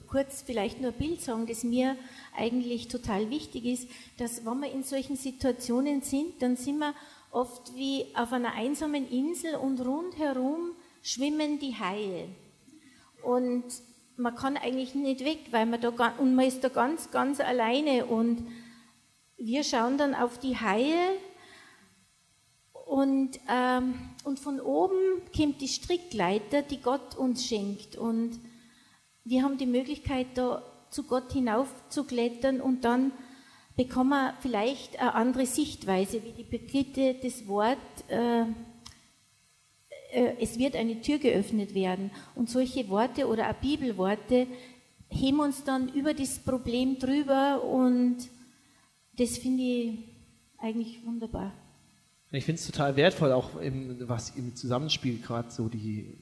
[0.08, 1.98] kurz vielleicht nur ein Bild sagen, das mir
[2.38, 3.88] eigentlich total wichtig ist,
[4.20, 6.94] dass wenn wir in solchen Situationen sind, dann sind wir
[7.32, 12.28] oft wie auf einer einsamen Insel und rundherum schwimmen die Haie.
[13.24, 13.64] Und
[14.18, 18.06] man kann eigentlich nicht weg, weil man da und man ist da ganz, ganz alleine.
[18.06, 18.48] Und
[19.38, 21.18] wir schauen dann auf die Haie.
[22.86, 27.98] Und, ähm, und von oben kommt die Strickleiter, die Gott uns schenkt.
[27.98, 28.40] Und
[29.24, 33.12] wir haben die Möglichkeit, da zu Gott hinauf zu klettern und dann
[33.76, 38.46] bekommen wir vielleicht eine andere Sichtweise, wie die Brigitte das Wort äh,
[40.16, 42.12] es wird eine Tür geöffnet werden.
[42.36, 44.48] Und solche Worte oder auch Bibelworte
[45.10, 48.18] heben uns dann über das Problem drüber und
[49.18, 50.00] das finde ich
[50.58, 51.54] eigentlich wunderbar.
[52.32, 56.18] Ich finde es total wertvoll, auch im, was im Zusammenspiel gerade so die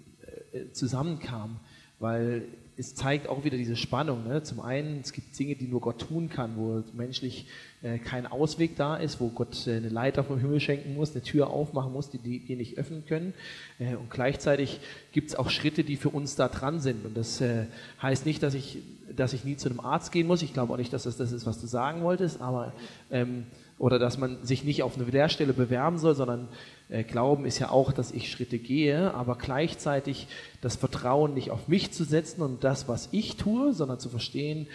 [0.52, 1.60] äh, zusammenkam,
[2.00, 4.28] weil es zeigt auch wieder diese Spannung.
[4.28, 4.44] Ne?
[4.44, 7.46] Zum einen, es gibt Dinge, die nur Gott tun kann, wo menschlich
[7.84, 11.22] äh, kein Ausweg da ist, wo Gott äh, eine Leiter vom Himmel schenken muss, eine
[11.22, 13.34] Tür aufmachen muss, die die, die nicht öffnen können.
[13.80, 14.80] Äh, und gleichzeitig
[15.12, 17.06] gibt es auch Schritte, die für uns da dran sind.
[17.06, 17.66] Und das äh,
[18.02, 18.80] heißt nicht, dass ich,
[19.16, 20.42] dass ich nie zu einem Arzt gehen muss.
[20.42, 22.74] Ich glaube auch nicht, dass das das ist, was du sagen wolltest, aber
[23.12, 23.46] ähm,
[23.84, 26.48] oder dass man sich nicht auf eine Lehrstelle bewerben soll, sondern
[26.88, 30.30] äh, Glauben ist ja auch, dass ich Schritte gehe, aber gleichzeitig
[30.62, 34.68] das Vertrauen nicht auf mich zu setzen und das, was ich tue, sondern zu verstehen,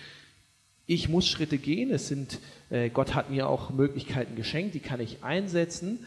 [0.84, 1.90] ich muss Schritte gehen.
[1.90, 6.00] Es sind, äh, Gott hat mir auch Möglichkeiten geschenkt, die kann ich einsetzen,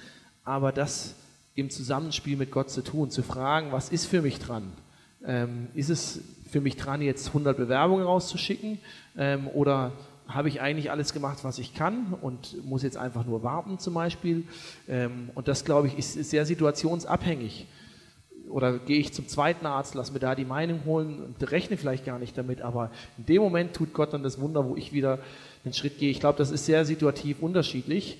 [0.43, 1.15] aber das
[1.55, 4.73] im Zusammenspiel mit Gott zu tun, zu fragen, was ist für mich dran?
[5.25, 8.77] Ähm, ist es für mich dran, jetzt 100 Bewerbungen rauszuschicken
[9.17, 9.91] ähm, oder
[10.33, 13.93] habe ich eigentlich alles gemacht, was ich kann und muss jetzt einfach nur warten zum
[13.93, 14.45] Beispiel.
[14.87, 17.67] Ähm, und das, glaube ich, ist sehr situationsabhängig.
[18.49, 22.05] Oder gehe ich zum zweiten Arzt, lass mir da die Meinung holen und rechne vielleicht
[22.05, 25.19] gar nicht damit, aber in dem Moment tut Gott dann das Wunder, wo ich wieder
[25.63, 26.09] einen Schritt gehe.
[26.09, 28.17] Ich glaube, das ist sehr situativ unterschiedlich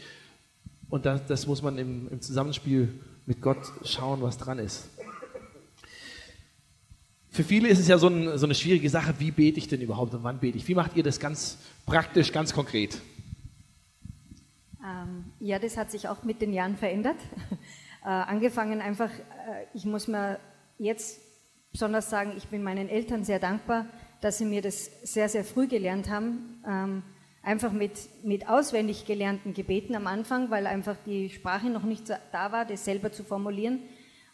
[0.89, 2.89] und das, das muss man im, im Zusammenspiel
[3.25, 4.89] mit Gott schauen, was dran ist.
[7.29, 9.79] Für viele ist es ja so, ein, so, eine schwierige Sache, wie bete ich denn
[9.79, 10.67] überhaupt und wann bete ich?
[10.67, 12.99] Wie macht ihr das ganz praktisch, ganz konkret?
[14.83, 17.17] Ähm, ja, das hat sich auch mit den Jahren verändert.
[18.03, 20.39] äh, angefangen einfach, äh, ich muss mir
[20.77, 21.19] jetzt
[21.71, 23.85] besonders sagen, ich bin meinen Eltern sehr dankbar,
[24.21, 26.61] dass sie mir das sehr, sehr früh gelernt haben.
[26.67, 27.03] Ähm,
[27.43, 32.51] einfach mit, mit auswendig gelernten Gebeten am Anfang, weil einfach die Sprache noch nicht da
[32.51, 33.79] war, das selber zu formulieren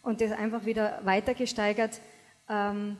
[0.02, 2.00] und das einfach wieder weiter gesteigert
[2.48, 2.96] ähm,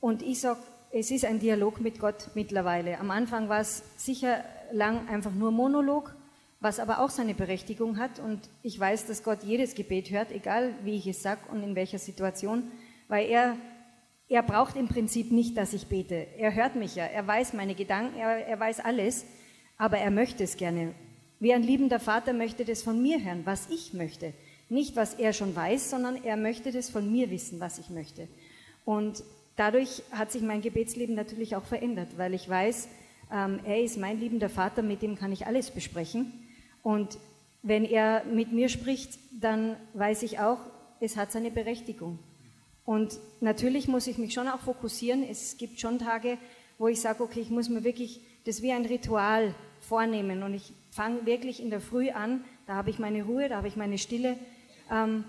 [0.00, 0.60] und ich sage,
[0.96, 3.00] es ist ein Dialog mit Gott mittlerweile.
[3.00, 6.14] Am Anfang war es sicher lang einfach nur Monolog,
[6.60, 8.20] was aber auch seine Berechtigung hat.
[8.20, 11.74] Und ich weiß, dass Gott jedes Gebet hört, egal wie ich es sage und in
[11.74, 12.70] welcher Situation,
[13.08, 13.56] weil er,
[14.28, 16.28] er braucht im Prinzip nicht, dass ich bete.
[16.38, 19.24] Er hört mich ja, er weiß meine Gedanken, er, er weiß alles,
[19.76, 20.94] aber er möchte es gerne.
[21.40, 24.32] Wie ein liebender Vater möchte das von mir hören, was ich möchte.
[24.68, 28.28] Nicht, was er schon weiß, sondern er möchte das von mir wissen, was ich möchte.
[28.84, 29.24] Und
[29.56, 32.88] dadurch hat sich mein Gebetsleben natürlich auch verändert, weil ich weiß,
[33.32, 36.32] ähm, er ist mein liebender Vater, mit dem kann ich alles besprechen.
[36.82, 37.18] Und
[37.62, 40.58] wenn er mit mir spricht, dann weiß ich auch,
[41.00, 42.18] es hat seine Berechtigung.
[42.84, 45.22] Und natürlich muss ich mich schon auch fokussieren.
[45.28, 46.36] Es gibt schon Tage,
[46.78, 50.42] wo ich sage, okay, ich muss mir wirklich das wie ein Ritual vornehmen.
[50.42, 53.68] Und ich fange wirklich in der Früh an, da habe ich meine Ruhe, da habe
[53.68, 54.38] ich meine Stille.
[54.90, 55.24] Ähm,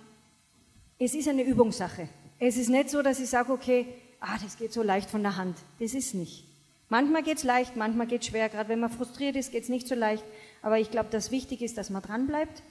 [0.99, 2.09] es ist eine Übungssache.
[2.39, 3.87] Es ist nicht so, dass ich sage, okay,
[4.19, 5.57] ah, das geht so leicht von der Hand.
[5.79, 6.45] Das ist nicht.
[6.89, 8.49] Manchmal geht es leicht, manchmal geht es schwer.
[8.49, 10.23] Gerade wenn man frustriert ist, geht es nicht so leicht.
[10.61, 12.61] Aber ich glaube, das Wichtige ist, dass man dranbleibt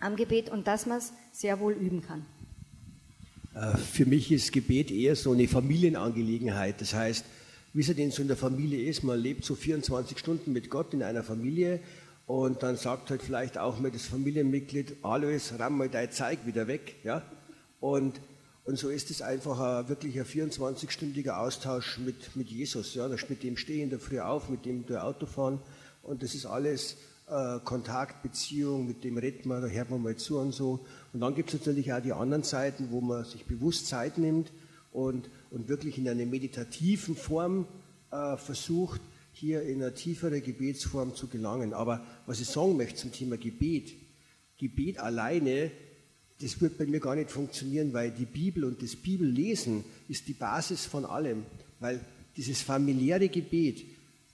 [0.00, 2.26] am Gebet und dass man es sehr wohl üben kann.
[3.54, 6.80] Äh, für mich ist Gebet eher so eine Familienangelegenheit.
[6.80, 7.24] Das heißt,
[7.72, 10.92] wie es denn so in der Familie ist, man lebt so 24 Stunden mit Gott
[10.92, 11.80] in einer Familie
[12.26, 16.66] und dann sagt halt vielleicht auch mal das Familienmitglied, Alois, ramm mal dein Zeig wieder
[16.66, 16.96] weg.
[17.04, 17.22] Ja?
[17.80, 18.20] Und
[18.64, 22.94] und so ist es einfach ein, wirklich ein 24-stündiger Austausch mit, mit Jesus.
[22.94, 25.60] Ja, mit dem stehe ich in der Früh auf, mit dem der Auto fahren.
[26.02, 26.96] Und das ist alles
[27.28, 30.84] äh, Kontakt, Beziehung, mit dem redet man, da hört man mal zu und so.
[31.12, 34.52] Und dann gibt es natürlich auch die anderen Zeiten, wo man sich bewusst Zeit nimmt
[34.92, 37.66] und, und wirklich in einer meditativen Form
[38.12, 39.00] äh, versucht,
[39.32, 41.72] hier in eine tiefere Gebetsform zu gelangen.
[41.72, 43.94] Aber was ich sagen möchte zum Thema Gebet,
[44.58, 45.72] Gebet alleine
[46.40, 50.32] das wird bei mir gar nicht funktionieren, weil die Bibel und das Bibellesen ist die
[50.32, 51.44] Basis von allem.
[51.78, 52.00] Weil
[52.36, 53.84] dieses familiäre Gebet,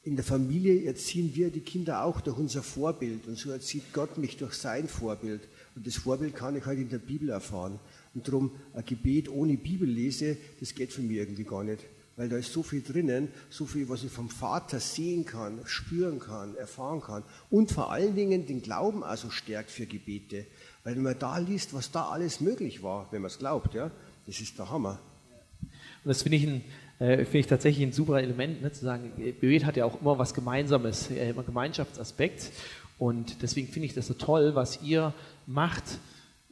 [0.05, 3.27] in der Familie erziehen wir die Kinder auch durch unser Vorbild.
[3.27, 5.43] Und so erzieht Gott mich durch sein Vorbild.
[5.75, 7.79] Und das Vorbild kann ich halt in der Bibel erfahren.
[8.15, 11.85] Und darum, ein Gebet ohne Bibellese, das geht für mich irgendwie gar nicht.
[12.17, 16.19] Weil da ist so viel drinnen, so viel, was ich vom Vater sehen kann, spüren
[16.19, 17.23] kann, erfahren kann.
[17.51, 20.47] Und vor allen Dingen den Glauben also stärkt für Gebete.
[20.89, 23.91] Weil wenn man da liest, was da alles möglich war, wenn man es glaubt, ja,
[24.27, 24.99] das ist der Hammer.
[25.61, 26.45] Und das finde ich,
[26.99, 30.19] äh, find ich tatsächlich ein super Element, ne, zu sagen, Gebet hat ja auch immer
[30.19, 32.53] was Gemeinsames, äh, immer Gemeinschaftsaspekt.
[32.97, 35.13] Und deswegen finde ich das so toll, was ihr
[35.47, 35.99] macht,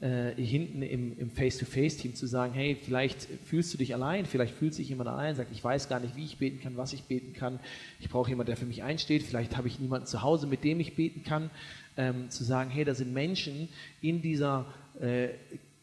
[0.02, 4.74] äh, hinten im, im Face-to-Face-Team zu sagen, hey, vielleicht fühlst du dich allein, vielleicht fühlt
[4.74, 7.32] sich jemand allein, sagt, ich weiß gar nicht, wie ich beten kann, was ich beten
[7.32, 7.58] kann,
[8.00, 10.78] ich brauche jemanden, der für mich einsteht, vielleicht habe ich niemanden zu Hause, mit dem
[10.78, 11.48] ich beten kann
[11.96, 13.68] ähm, zu sagen, hey, da sind Menschen
[14.00, 14.66] in dieser
[15.00, 15.28] äh,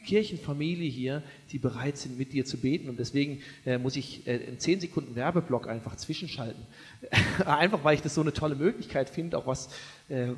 [0.03, 2.89] Kirchenfamilie hier, die bereit sind, mit dir zu beten.
[2.89, 6.61] Und deswegen äh, muss ich äh, einen 10 Sekunden Werbeblock einfach zwischenschalten.
[7.45, 9.69] einfach weil ich das so eine tolle Möglichkeit finde, auch was,
[10.09, 10.33] äh,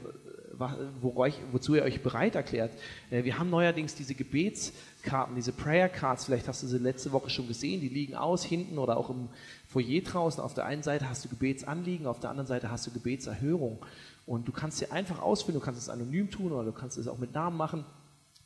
[1.02, 2.72] wozu ihr euch bereit erklärt.
[3.10, 7.30] Äh, wir haben neuerdings diese Gebetskarten, diese Prayer Cards, vielleicht hast du sie letzte Woche
[7.30, 9.30] schon gesehen, die liegen aus hinten oder auch im
[9.68, 10.42] Foyer draußen.
[10.42, 13.84] Auf der einen Seite hast du Gebetsanliegen, auf der anderen Seite hast du Gebetserhörung.
[14.26, 17.08] Und du kannst sie einfach ausfüllen, du kannst es anonym tun oder du kannst es
[17.08, 17.86] auch mit Namen machen.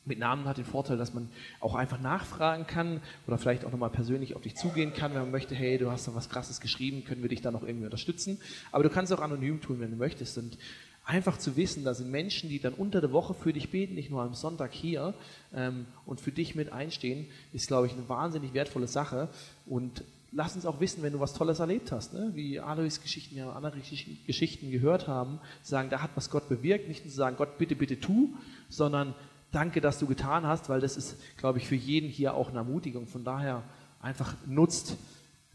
[0.04, 1.28] Mit Namen hat den Vorteil, dass man
[1.60, 5.30] auch einfach nachfragen kann oder vielleicht auch nochmal persönlich auf dich zugehen kann, wenn man
[5.30, 8.38] möchte, hey, du hast da was Krasses geschrieben, können wir dich da noch irgendwie unterstützen.
[8.72, 10.38] Aber du kannst es auch anonym tun, wenn du möchtest.
[10.38, 10.56] Und
[11.04, 14.10] einfach zu wissen, da sind Menschen, die dann unter der Woche für dich beten, nicht
[14.10, 15.14] nur am Sonntag hier
[15.54, 19.28] ähm, und für dich mit einstehen, ist, glaube ich, eine wahnsinnig wertvolle Sache.
[19.66, 22.30] Und lass uns auch wissen, wenn du was Tolles erlebt hast, ne?
[22.34, 23.78] wie Alois Geschichten ja andere
[24.26, 27.74] Geschichten gehört haben, sagen, da hat was Gott bewirkt, nicht nur zu sagen, Gott bitte,
[27.74, 28.34] bitte tu,
[28.68, 29.14] sondern
[29.50, 32.58] danke, dass du getan hast, weil das ist, glaube ich, für jeden hier auch eine
[32.58, 33.06] Ermutigung.
[33.06, 33.62] Von daher
[34.00, 34.96] einfach nutzt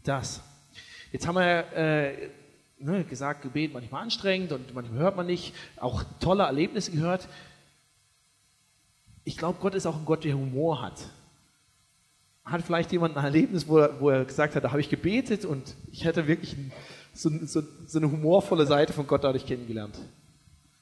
[0.04, 0.42] das.
[1.12, 2.30] Jetzt haben wir äh,
[2.78, 7.28] ne, gesagt, Gebet manchmal anstrengend und manchmal hört man nicht, auch tolle Erlebnisse gehört.
[9.24, 11.10] Ich glaube, Gott ist auch ein Gott, der Humor hat.
[12.46, 15.44] Hat vielleicht jemand ein Erlebnis, wo er, wo er gesagt hat, da habe ich gebetet
[15.44, 16.54] und ich hätte wirklich
[17.12, 19.98] so, so, so, eine humorvolle Seite von Gott dadurch kennengelernt?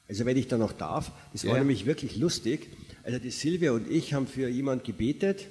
[0.07, 1.61] Also wenn ich da noch darf, das war ja.
[1.61, 2.69] nämlich wirklich lustig.
[3.03, 5.47] Also die Silvia und ich haben für jemand gebetet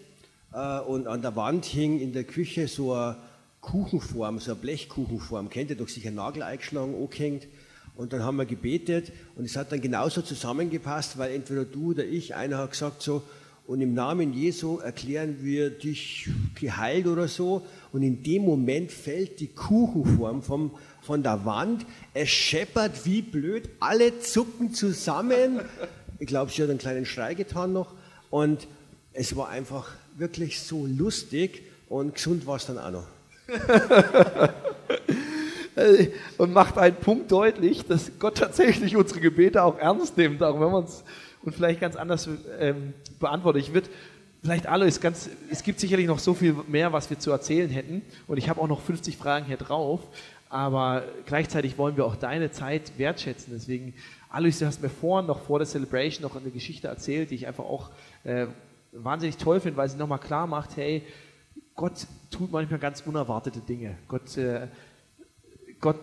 [0.54, 3.18] äh, und an der Wand hing in der Küche so eine
[3.62, 7.48] Kuchenform, so eine Blechkuchenform, kennt ihr doch sicher Nagel eingeschlagen, angehängt.
[7.96, 12.06] Und dann haben wir gebetet und es hat dann genauso zusammengepasst, weil entweder du oder
[12.06, 13.24] ich, einer hat gesagt so,
[13.66, 17.62] und im Namen Jesu erklären wir dich geheilt oder so.
[17.94, 20.72] Und in dem Moment fällt die Kuchenform vom,
[21.02, 21.86] von der Wand.
[22.14, 25.62] Es scheppert wie blöd, alle zucken zusammen.
[26.20, 27.94] Ich glaube, sie hat einen kleinen Schrei getan noch.
[28.30, 28.68] Und
[29.14, 33.08] es war einfach wirklich so lustig und gesund war es dann auch noch.
[36.38, 40.72] und macht einen Punkt deutlich, dass Gott tatsächlich unsere Gebete auch ernst nimmt, auch wenn
[40.72, 41.04] man es
[41.44, 42.30] und vielleicht ganz anders
[42.60, 43.64] ähm, beantwortet.
[43.64, 43.90] Ich würde
[44.42, 48.02] vielleicht Alois, ganz, es gibt sicherlich noch so viel mehr, was wir zu erzählen hätten
[48.28, 50.02] und ich habe auch noch 50 Fragen hier drauf,
[50.50, 53.54] aber gleichzeitig wollen wir auch deine Zeit wertschätzen.
[53.54, 53.94] Deswegen,
[54.30, 57.48] Alois, du hast mir vorhin noch vor der Celebration noch eine Geschichte erzählt, die ich
[57.48, 57.90] einfach auch
[58.24, 58.48] äh,
[58.92, 61.04] wahnsinnig toll finde, weil sie nochmal klar macht, hey,
[61.76, 63.98] Gott tut manchmal ganz unerwartete Dinge.
[64.08, 64.68] Gott, äh,
[65.80, 66.00] Gott,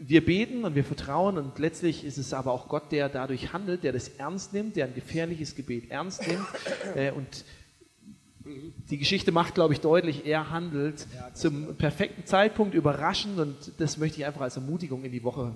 [0.00, 3.84] wir beten und wir vertrauen und letztlich ist es aber auch Gott, der dadurch handelt,
[3.84, 6.46] der das ernst nimmt, der ein gefährliches Gebet ernst nimmt
[6.94, 7.44] äh, und
[8.90, 14.20] die Geschichte macht, glaube ich, deutlich, er handelt zum perfekten Zeitpunkt, überraschend und das möchte
[14.20, 15.52] ich einfach als Ermutigung in die Woche.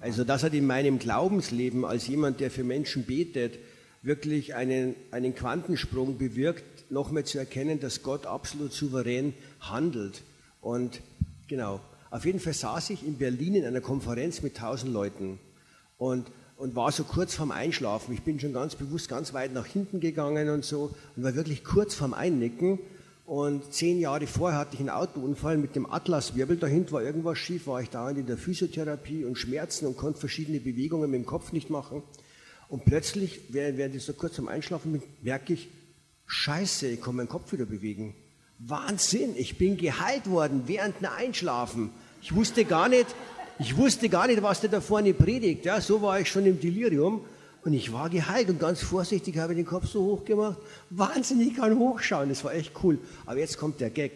[0.00, 3.58] Also das hat in meinem Glaubensleben als jemand, der für Menschen betet,
[4.02, 10.22] wirklich einen, einen Quantensprung bewirkt, nochmal zu erkennen, dass Gott absolut souverän handelt.
[10.60, 11.00] Und
[11.48, 11.80] genau,
[12.14, 15.40] auf jeden Fall saß ich in Berlin in einer Konferenz mit tausend Leuten
[15.98, 18.14] und, und war so kurz vorm Einschlafen.
[18.14, 21.64] Ich bin schon ganz bewusst ganz weit nach hinten gegangen und so und war wirklich
[21.64, 22.78] kurz vorm Einnicken.
[23.26, 26.56] Und zehn Jahre vorher hatte ich einen Autounfall mit dem Atlaswirbel.
[26.56, 30.60] Dahinter war irgendwas schief, war ich dauernd in der Physiotherapie und Schmerzen und konnte verschiedene
[30.60, 32.04] Bewegungen mit dem Kopf nicht machen.
[32.68, 35.68] Und plötzlich, während ich so kurz vorm Einschlafen bin, merke ich,
[36.26, 38.14] Scheiße, ich kann meinen Kopf wieder bewegen.
[38.60, 41.90] Wahnsinn, ich bin geheilt worden während dem Einschlafen.
[42.24, 43.04] Ich wusste gar nicht,
[43.58, 45.66] ich wusste gar nicht, was der da vorne predigt.
[45.66, 47.22] Ja, so war ich schon im Delirium.
[47.66, 50.56] Und ich war geheilt und ganz vorsichtig habe ich den Kopf so hoch gemacht.
[50.88, 52.30] Wahnsinn, ich kann hochschauen.
[52.30, 52.98] Das war echt cool.
[53.26, 54.12] Aber jetzt kommt der Gag.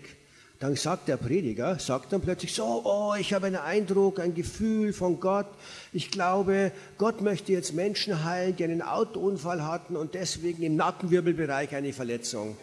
[0.59, 4.95] Dann sagt der Prediger, sagt dann plötzlich so, oh, ich habe einen Eindruck, ein Gefühl
[4.95, 5.47] von Gott.
[5.93, 11.75] Ich glaube, Gott möchte jetzt Menschen heilen, die einen Autounfall hatten und deswegen im Nackenwirbelbereich
[11.75, 12.57] eine Verletzung.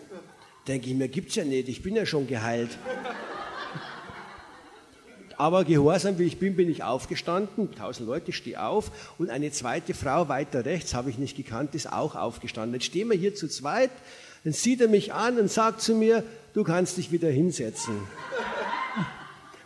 [0.68, 2.80] Denke ich mir, gibt's ja nicht, ich bin ja schon geheilt.
[5.38, 7.74] Aber gehorsam wie ich bin, bin ich aufgestanden.
[7.76, 8.92] Tausend Leute, stehe auf.
[9.18, 12.74] Und eine zweite Frau weiter rechts, habe ich nicht gekannt, ist auch aufgestanden.
[12.76, 13.92] Jetzt stehen wir hier zu zweit.
[14.44, 17.96] Dann sieht er mich an und sagt zu mir, du kannst dich wieder hinsetzen.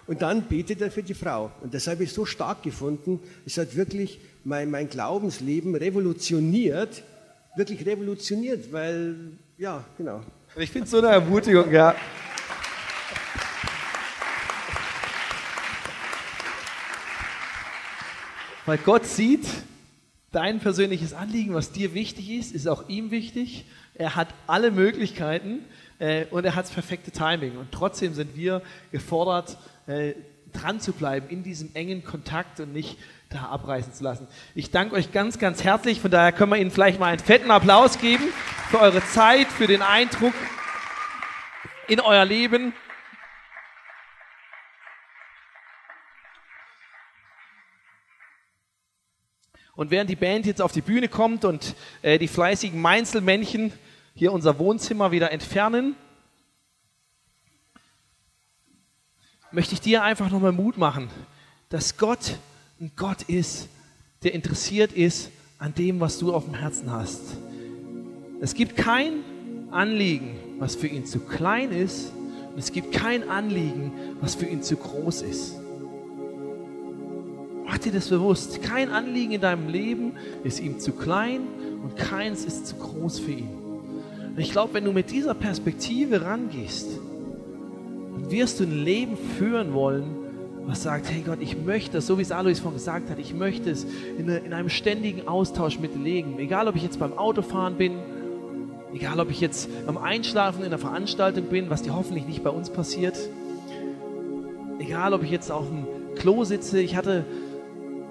[0.07, 1.51] Und dann betet er für die Frau.
[1.61, 3.19] Und das habe ich so stark gefunden.
[3.45, 7.03] Es hat wirklich mein, mein Glaubensleben revolutioniert.
[7.55, 10.21] Wirklich revolutioniert, weil, ja, genau.
[10.55, 11.95] Ich finde es so eine Ermutigung, ja.
[18.69, 19.47] Weil Gott sieht
[20.31, 23.65] dein persönliches Anliegen, was dir wichtig ist, ist auch ihm wichtig.
[23.95, 25.65] Er hat alle Möglichkeiten
[25.97, 27.57] äh, und er hat das perfekte Timing.
[27.57, 28.61] Und trotzdem sind wir
[28.91, 29.57] gefordert,
[29.87, 30.13] äh,
[30.53, 32.99] dran zu bleiben in diesem engen Kontakt und nicht
[33.29, 34.27] da abreißen zu lassen.
[34.53, 35.99] Ich danke euch ganz, ganz herzlich.
[35.99, 38.25] Von daher können wir Ihnen vielleicht mal einen fetten Applaus geben
[38.69, 40.35] für eure Zeit, für den Eindruck
[41.87, 42.73] in euer Leben.
[49.79, 53.71] Und während die Band jetzt auf die Bühne kommt und äh, die fleißigen Meinzelmännchen
[54.13, 55.95] hier unser Wohnzimmer wieder entfernen,
[59.53, 61.07] möchte ich dir einfach nochmal Mut machen,
[61.69, 62.35] dass Gott
[62.81, 63.69] ein Gott ist,
[64.21, 67.37] der interessiert ist an dem, was du auf dem Herzen hast.
[68.41, 69.23] Es gibt kein
[69.71, 72.11] Anliegen, was für ihn zu klein ist,
[72.51, 75.53] und es gibt kein Anliegen, was für ihn zu groß ist.
[77.69, 78.63] Mach dir das bewusst.
[78.63, 80.13] Kein Anliegen in deinem Leben
[80.43, 81.41] ist ihm zu klein
[81.83, 83.49] und keins ist zu groß für ihn.
[84.35, 86.87] Und ich glaube, wenn du mit dieser Perspektive rangehst,
[88.15, 90.15] dann wirst du ein Leben führen wollen,
[90.65, 93.35] was sagt, hey Gott, ich möchte es, so wie es Alois von gesagt hat, ich
[93.35, 93.85] möchte es
[94.17, 96.39] in, in einem ständigen Austausch mit Leben.
[96.39, 97.99] Egal, ob ich jetzt beim Autofahren bin,
[98.95, 102.49] egal, ob ich jetzt am Einschlafen in einer Veranstaltung bin, was dir hoffentlich nicht bei
[102.49, 103.15] uns passiert,
[104.79, 107.25] egal, ob ich jetzt auf dem Klo sitze, ich hatte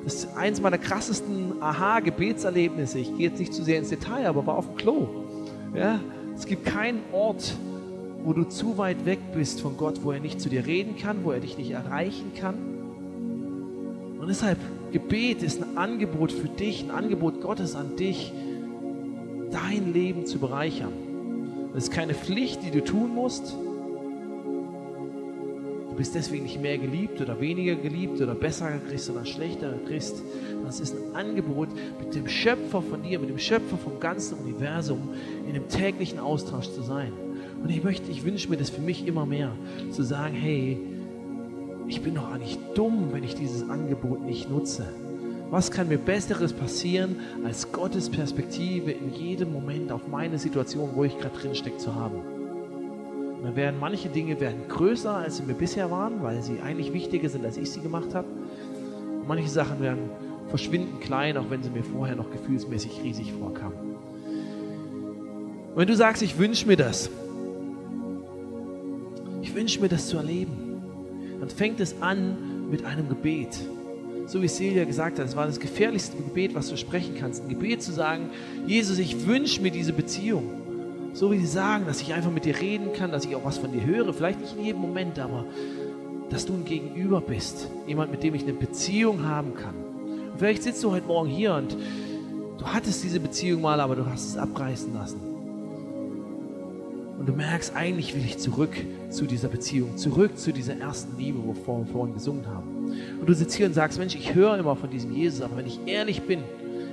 [0.08, 2.98] das ist eins meiner krassesten Aha-Gebetserlebnisse.
[2.98, 5.06] Ich gehe jetzt nicht zu sehr ins Detail, aber war auf dem Klo.
[5.74, 6.00] Ja?
[6.34, 7.54] Es gibt keinen Ort,
[8.24, 11.24] wo du zu weit weg bist von Gott, wo er nicht zu dir reden kann,
[11.24, 12.54] wo er dich nicht erreichen kann.
[14.18, 14.56] Und deshalb,
[14.92, 18.32] Gebet ist ein Angebot für dich, ein Angebot Gottes an dich,
[19.50, 20.92] dein Leben zu bereichern.
[21.74, 23.54] Das ist keine Pflicht, die du tun musst.
[25.98, 30.22] Bist deswegen nicht mehr geliebt oder weniger geliebt oder besser Christ oder schlechter Christ.
[30.64, 35.08] Das ist ein Angebot, mit dem Schöpfer von dir, mit dem Schöpfer vom ganzen Universum
[35.48, 37.12] in einem täglichen Austausch zu sein.
[37.60, 39.50] Und ich möchte, ich wünsche mir das für mich immer mehr,
[39.90, 40.78] zu sagen, hey,
[41.88, 44.86] ich bin doch eigentlich dumm, wenn ich dieses Angebot nicht nutze.
[45.50, 51.02] Was kann mir Besseres passieren, als Gottes Perspektive in jedem Moment auf meine Situation, wo
[51.02, 52.37] ich gerade drin stecke, zu haben?
[53.42, 57.28] Dann werden manche Dinge werden größer, als sie mir bisher waren, weil sie eigentlich wichtiger
[57.28, 58.26] sind, als ich sie gemacht habe.
[59.26, 60.10] Manche Sachen werden
[60.48, 63.76] verschwinden klein, auch wenn sie mir vorher noch gefühlsmäßig riesig vorkamen.
[65.74, 67.10] Wenn du sagst, ich wünsche mir das,
[69.42, 70.82] ich wünsche mir das zu erleben,
[71.38, 73.56] dann fängt es an mit einem Gebet.
[74.26, 77.44] So wie Celia gesagt hat, es war das gefährlichste Gebet, was du sprechen kannst.
[77.44, 78.30] Ein Gebet zu sagen,
[78.66, 80.57] Jesus, ich wünsche mir diese Beziehung.
[81.18, 83.58] So wie sie sagen, dass ich einfach mit dir reden kann, dass ich auch was
[83.58, 84.14] von dir höre.
[84.14, 85.44] Vielleicht nicht in jedem Moment, aber
[86.30, 87.68] dass du ein Gegenüber bist.
[87.88, 89.74] Jemand, mit dem ich eine Beziehung haben kann.
[90.30, 91.76] Und vielleicht sitzt du heute Morgen hier und
[92.58, 95.18] du hattest diese Beziehung mal, aber du hast es abreißen lassen.
[97.18, 98.76] Und du merkst, eigentlich will ich zurück
[99.10, 102.92] zu dieser Beziehung, zurück zu dieser ersten Liebe, wovor wir vorhin gesungen haben.
[103.20, 105.66] Und du sitzt hier und sagst, Mensch, ich höre immer von diesem Jesus, aber wenn
[105.66, 106.44] ich ehrlich bin,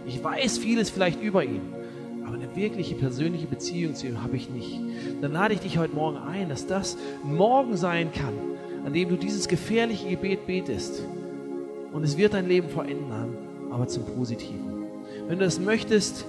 [0.08, 1.62] ich weiß vieles vielleicht über ihn,
[2.26, 4.80] aber eine wirkliche persönliche Beziehung zu ihm habe ich nicht.
[5.22, 8.34] Dann lade ich dich heute Morgen ein, dass das Morgen sein kann,
[8.86, 11.04] an dem du dieses gefährliche Gebet betest.
[11.92, 13.38] Und es wird dein Leben verändern,
[13.72, 14.86] aber zum Positiven.
[15.28, 16.26] Wenn du das möchtest,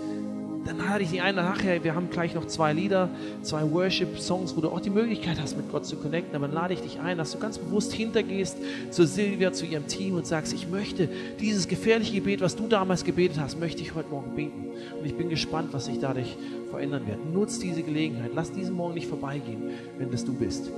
[0.66, 3.08] dann lade ich dich ein, nachher, wir haben gleich noch zwei Lieder,
[3.42, 6.74] zwei Worship-Songs, wo du auch die Möglichkeit hast, mit Gott zu connecten, aber dann lade
[6.74, 8.58] ich dich ein, dass du ganz bewusst hintergehst
[8.90, 11.08] zu Silvia, zu ihrem Team und sagst, ich möchte
[11.40, 14.66] dieses gefährliche Gebet, was du damals gebetet hast, möchte ich heute Morgen beten.
[14.98, 16.36] Und ich bin gespannt, was sich dadurch
[16.70, 17.18] verändern wird.
[17.32, 20.70] Nutz diese Gelegenheit, lass diesen Morgen nicht vorbeigehen, wenn das du bist.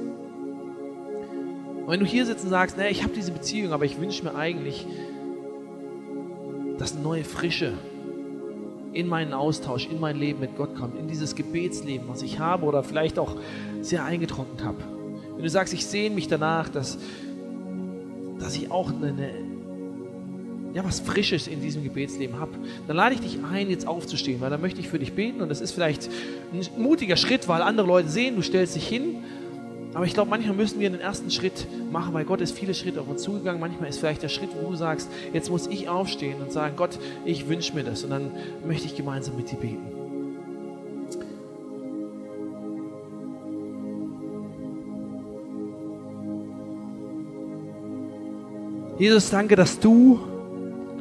[1.87, 4.23] Und wenn du hier sitzt und sagst, naja, ich habe diese Beziehung, aber ich wünsche
[4.23, 4.87] mir eigentlich,
[6.81, 7.73] eine neue Frische
[8.99, 12.67] in meinen Austausch, in mein Leben mit Gott kommt, in dieses Gebetsleben, was ich habe
[12.67, 13.37] oder vielleicht auch
[13.81, 14.79] sehr eingetrocknet habe.
[15.37, 16.99] Wenn du sagst, ich sehne mich danach, dass,
[18.41, 19.31] dass ich auch eine,
[20.75, 22.51] ja, was Frisches in diesem Gebetsleben habe,
[22.89, 25.49] dann lade ich dich ein, jetzt aufzustehen, weil dann möchte ich für dich beten und
[25.49, 26.11] das ist vielleicht
[26.53, 29.19] ein mutiger Schritt, weil andere Leute sehen, du stellst dich hin
[29.99, 33.01] aber ich glaube, manchmal müssen wir den ersten Schritt machen, weil Gott ist viele Schritte
[33.01, 33.61] auf uns zugegangen.
[33.61, 37.01] Manchmal ist vielleicht der Schritt, wo du sagst, jetzt muss ich aufstehen und sagen, Gott,
[37.25, 38.05] ich wünsche mir das.
[38.05, 38.31] Und dann
[38.65, 39.89] möchte ich gemeinsam mit dir beten.
[49.01, 50.21] Jesus, danke, dass du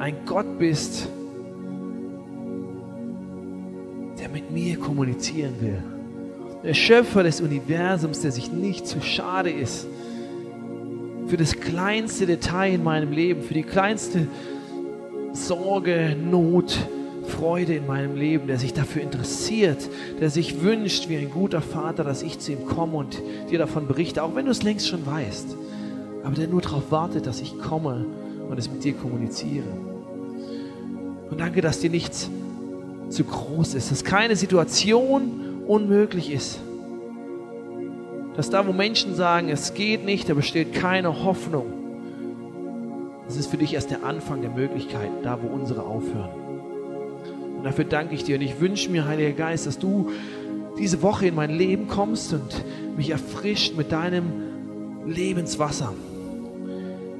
[0.00, 1.06] ein Gott bist,
[4.18, 5.97] der mit mir kommunizieren will
[6.62, 9.86] der Schöpfer des Universums, der sich nicht zu schade ist
[11.28, 14.26] für das kleinste Detail in meinem Leben, für die kleinste
[15.32, 16.78] Sorge, Not,
[17.24, 19.88] Freude in meinem Leben, der sich dafür interessiert,
[20.20, 23.86] der sich wünscht, wie ein guter Vater, dass ich zu ihm komme und dir davon
[23.86, 25.54] berichte, auch wenn du es längst schon weißt,
[26.24, 28.06] aber der nur darauf wartet, dass ich komme
[28.48, 29.66] und es mit dir kommuniziere.
[31.30, 32.30] Und danke, dass dir nichts
[33.10, 36.60] zu groß ist, dass keine Situation unmöglich ist.
[38.34, 41.66] Dass da, wo Menschen sagen, es geht nicht, da besteht keine Hoffnung,
[43.26, 46.30] das ist für dich erst der Anfang der Möglichkeiten, da, wo unsere aufhören.
[47.58, 50.10] Und dafür danke ich dir und ich wünsche mir, Heiliger Geist, dass du
[50.78, 52.64] diese Woche in mein Leben kommst und
[52.96, 55.92] mich erfrischt mit deinem Lebenswasser.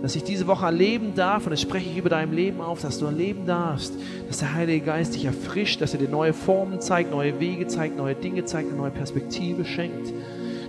[0.03, 2.99] Dass ich diese Woche erleben darf, und das spreche ich über deinem Leben auf, dass
[2.99, 3.93] du erleben darfst,
[4.29, 7.97] dass der Heilige Geist dich erfrischt, dass er dir neue Formen zeigt, neue Wege zeigt,
[7.97, 10.13] neue Dinge zeigt, eine neue Perspektive schenkt.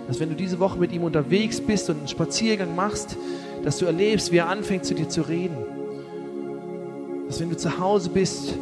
[0.08, 3.16] Dass wenn du diese Woche mit ihm unterwegs bist und einen Spaziergang machst,
[3.62, 5.56] dass du erlebst, wie er anfängt zu dir zu reden.
[7.28, 8.54] Dass wenn du zu Hause bist,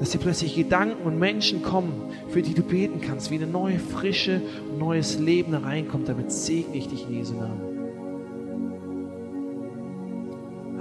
[0.00, 1.92] dass dir plötzlich Gedanken und Menschen kommen,
[2.28, 6.08] für die du beten kannst, wie eine neue Frische und neues Leben reinkommt.
[6.08, 7.75] Damit segne ich dich in Jesu Namen.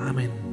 [0.08, 0.45] Amén.